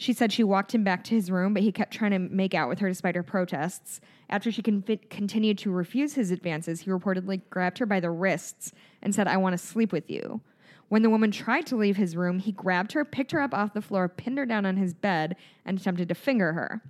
[0.00, 2.54] She said she walked him back to his room, but he kept trying to make
[2.54, 4.00] out with her despite her protests.
[4.30, 8.70] After she con- continued to refuse his advances, he reportedly grabbed her by the wrists
[9.02, 10.40] and said, I want to sleep with you.
[10.88, 13.74] When the woman tried to leave his room, he grabbed her, picked her up off
[13.74, 15.34] the floor, pinned her down on his bed,
[15.64, 16.80] and attempted to finger her.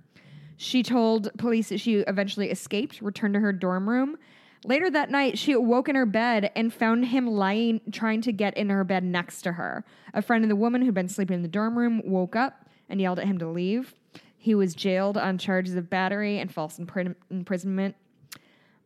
[0.55, 4.17] She told police that she eventually escaped, returned to her dorm room.
[4.65, 8.55] Later that night, she awoke in her bed and found him lying, trying to get
[8.55, 9.83] in her bed next to her.
[10.13, 12.99] A friend of the woman who'd been sleeping in the dorm room woke up and
[12.99, 13.93] yelled at him to leave.
[14.37, 17.95] He was jailed on charges of battery and false impri- imprisonment.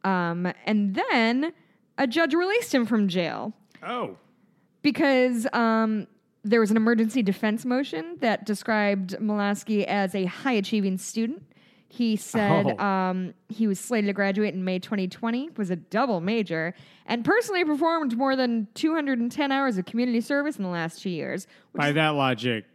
[0.04, 1.54] Um, and then
[1.98, 4.18] a judge released him from jail Oh.
[4.82, 6.08] because um,
[6.44, 11.44] there was an emergency defense motion that described Molaski as a high achieving student.
[11.88, 12.84] He said Oh.
[12.84, 16.74] um, he was slated to graduate in May 2020, was a double major,
[17.06, 21.46] and personally performed more than 210 hours of community service in the last two years.
[21.76, 22.73] By that logic,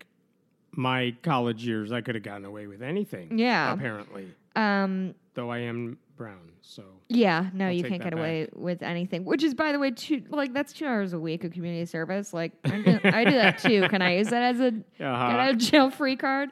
[0.78, 3.36] my college years, I could have gotten away with anything.
[3.38, 3.72] Yeah.
[3.72, 4.28] Apparently.
[4.54, 6.38] Um, Though I am brown.
[6.62, 9.24] So yeah, no, I'll you can't get away with anything.
[9.24, 12.32] Which is, by the way, two like that's two hours a week of community service.
[12.34, 13.88] Like I do, I do that too.
[13.88, 14.66] Can I use that as a
[15.04, 15.30] Uh-huh.
[15.30, 16.50] get out of jail free card?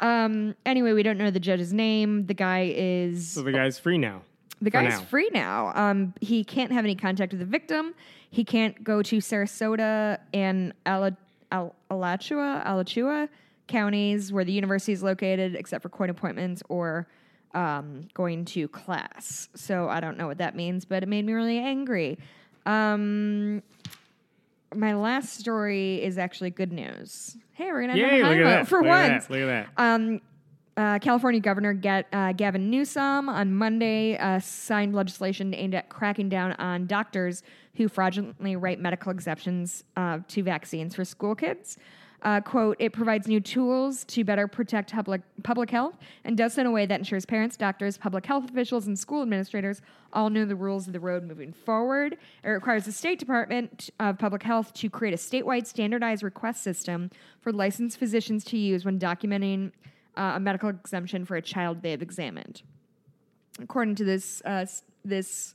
[0.00, 2.26] Um, anyway, we don't know the judge's name.
[2.26, 4.22] The guy is so the guy's free now.
[4.60, 5.04] the guy's now.
[5.06, 5.72] free now.
[5.74, 7.94] Um, he can't have any contact with the victim.
[8.30, 11.16] He can't go to Sarasota and Ala-
[11.52, 13.28] Al- Alachua, Alachua
[13.66, 17.06] counties where the university is located, except for court appointments or
[17.54, 19.48] um, going to class.
[19.54, 22.18] So I don't know what that means, but it made me really angry.
[22.66, 23.62] Um,
[24.74, 27.36] my last story is actually good news.
[27.52, 28.68] Hey, we're gonna have a at that.
[28.68, 29.26] for look At once.
[29.26, 29.32] that.
[29.32, 29.68] Look at that.
[29.76, 30.20] Um,
[30.76, 36.28] uh, California Governor Ga- uh, Gavin Newsom on Monday uh, signed legislation aimed at cracking
[36.28, 37.44] down on doctors
[37.76, 41.78] who fraudulently write medical exceptions uh, to vaccines for school kids.
[42.24, 46.62] Uh, quote, it provides new tools to better protect public, public health and does so
[46.62, 49.82] in a way that ensures parents, doctors, public health officials, and school administrators
[50.14, 52.16] all know the rules of the road moving forward.
[52.42, 57.10] It requires the State Department of Public Health to create a statewide standardized request system
[57.42, 59.72] for licensed physicians to use when documenting
[60.16, 62.62] uh, a medical exemption for a child they have examined.
[63.60, 64.64] According to this, uh,
[65.04, 65.54] this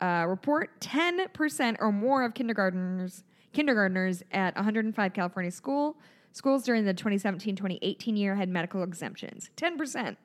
[0.00, 3.22] uh, report, 10% or more of kindergartners
[3.56, 5.96] kindergartners at 105 California school
[6.32, 9.48] schools during the 2017-2018 year had medical exemptions.
[9.56, 10.16] 10%.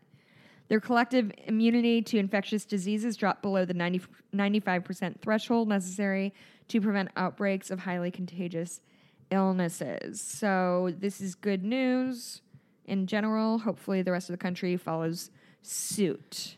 [0.68, 4.02] Their collective immunity to infectious diseases dropped below the 90,
[4.36, 6.34] 95% threshold necessary
[6.68, 8.82] to prevent outbreaks of highly contagious
[9.32, 10.20] illnesses.
[10.20, 12.42] So, this is good news
[12.84, 13.60] in general.
[13.60, 15.32] Hopefully, the rest of the country follows
[15.62, 16.58] suit.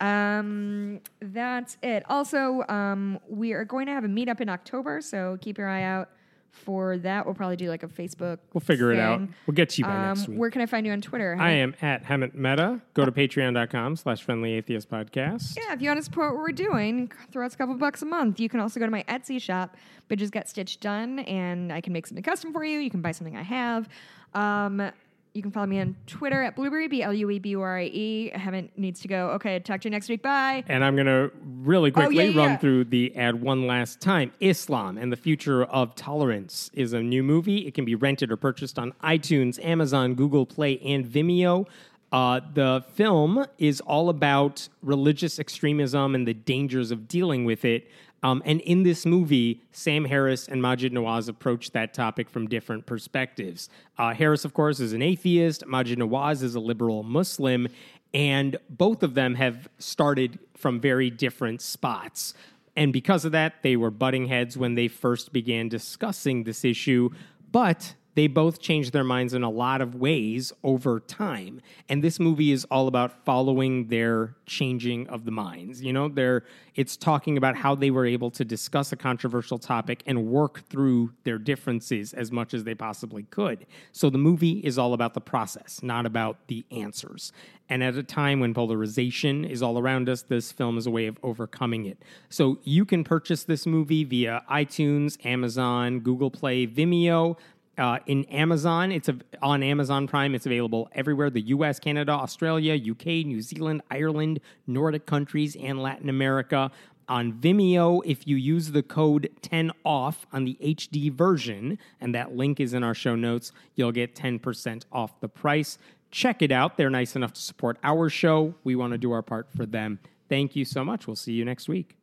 [0.00, 2.04] Um, that's it.
[2.08, 5.82] Also, um, we are going to have a meetup in October, so keep your eye
[5.82, 6.08] out
[6.50, 7.24] for that.
[7.26, 8.38] We'll probably do like a Facebook.
[8.52, 9.20] We'll figure it out.
[9.46, 10.38] We'll get to you by Um, next week.
[10.38, 11.36] where can I find you on Twitter?
[11.38, 12.80] I am at Hemant Mehta.
[12.94, 15.56] Go to patreon.com slash friendly atheist podcast.
[15.56, 18.06] Yeah, if you want to support what we're doing, throw us a couple bucks a
[18.06, 18.40] month.
[18.40, 19.76] You can also go to my Etsy shop,
[20.08, 22.78] Bitches Get Stitched Done, and I can make something custom for you.
[22.78, 23.88] You can buy something I have.
[24.34, 24.90] Um,
[25.38, 27.78] you can follow me on Twitter at Blueberry, B L U E B U R
[27.78, 28.32] I E.
[28.34, 29.30] Hemant needs to go.
[29.30, 30.20] Okay, talk to you next week.
[30.20, 30.64] Bye.
[30.68, 31.30] And I'm going to
[31.62, 32.56] really quickly Oh, yeah, yeah, run yeah.
[32.58, 34.32] through the ad one last time.
[34.40, 37.66] Islam and the Future of Tolerance is a new movie.
[37.66, 41.66] It can be rented or purchased on iTunes, Amazon, Google Play, and Vimeo.
[42.10, 47.88] Uh, the film is all about religious extremism and the dangers of dealing with it.
[48.22, 52.84] Um, and in this movie, Sam Harris and Maajid Nawaz approach that topic from different
[52.86, 53.68] perspectives.
[53.96, 55.62] Uh, Harris, of course, is an atheist.
[55.66, 57.68] Maajid Nawaz is a liberal Muslim.
[58.12, 62.34] And both of them have started from very different spots.
[62.74, 67.10] And because of that, they were butting heads when they first began discussing this issue.
[67.52, 71.60] But they both change their minds in a lot of ways over time.
[71.88, 75.84] And this movie is all about following their changing of the minds.
[75.84, 76.42] You know, they're
[76.74, 81.12] it's talking about how they were able to discuss a controversial topic and work through
[81.22, 83.66] their differences as much as they possibly could.
[83.92, 87.32] So the movie is all about the process, not about the answers.
[87.68, 91.06] And at a time when polarization is all around us, this film is a way
[91.06, 92.02] of overcoming it.
[92.30, 97.36] So you can purchase this movie via iTunes, Amazon, Google Play, Vimeo.
[97.78, 100.34] Uh, in Amazon, it's a, on Amazon Prime.
[100.34, 106.08] It's available everywhere: the U.S., Canada, Australia, UK, New Zealand, Ireland, Nordic countries, and Latin
[106.08, 106.70] America.
[107.08, 112.36] On Vimeo, if you use the code 10 off on the HD version, and that
[112.36, 115.78] link is in our show notes, you'll get 10% off the price.
[116.10, 116.76] Check it out.
[116.76, 118.54] They're nice enough to support our show.
[118.62, 120.00] We want to do our part for them.
[120.28, 121.06] Thank you so much.
[121.06, 121.96] We'll see you next week.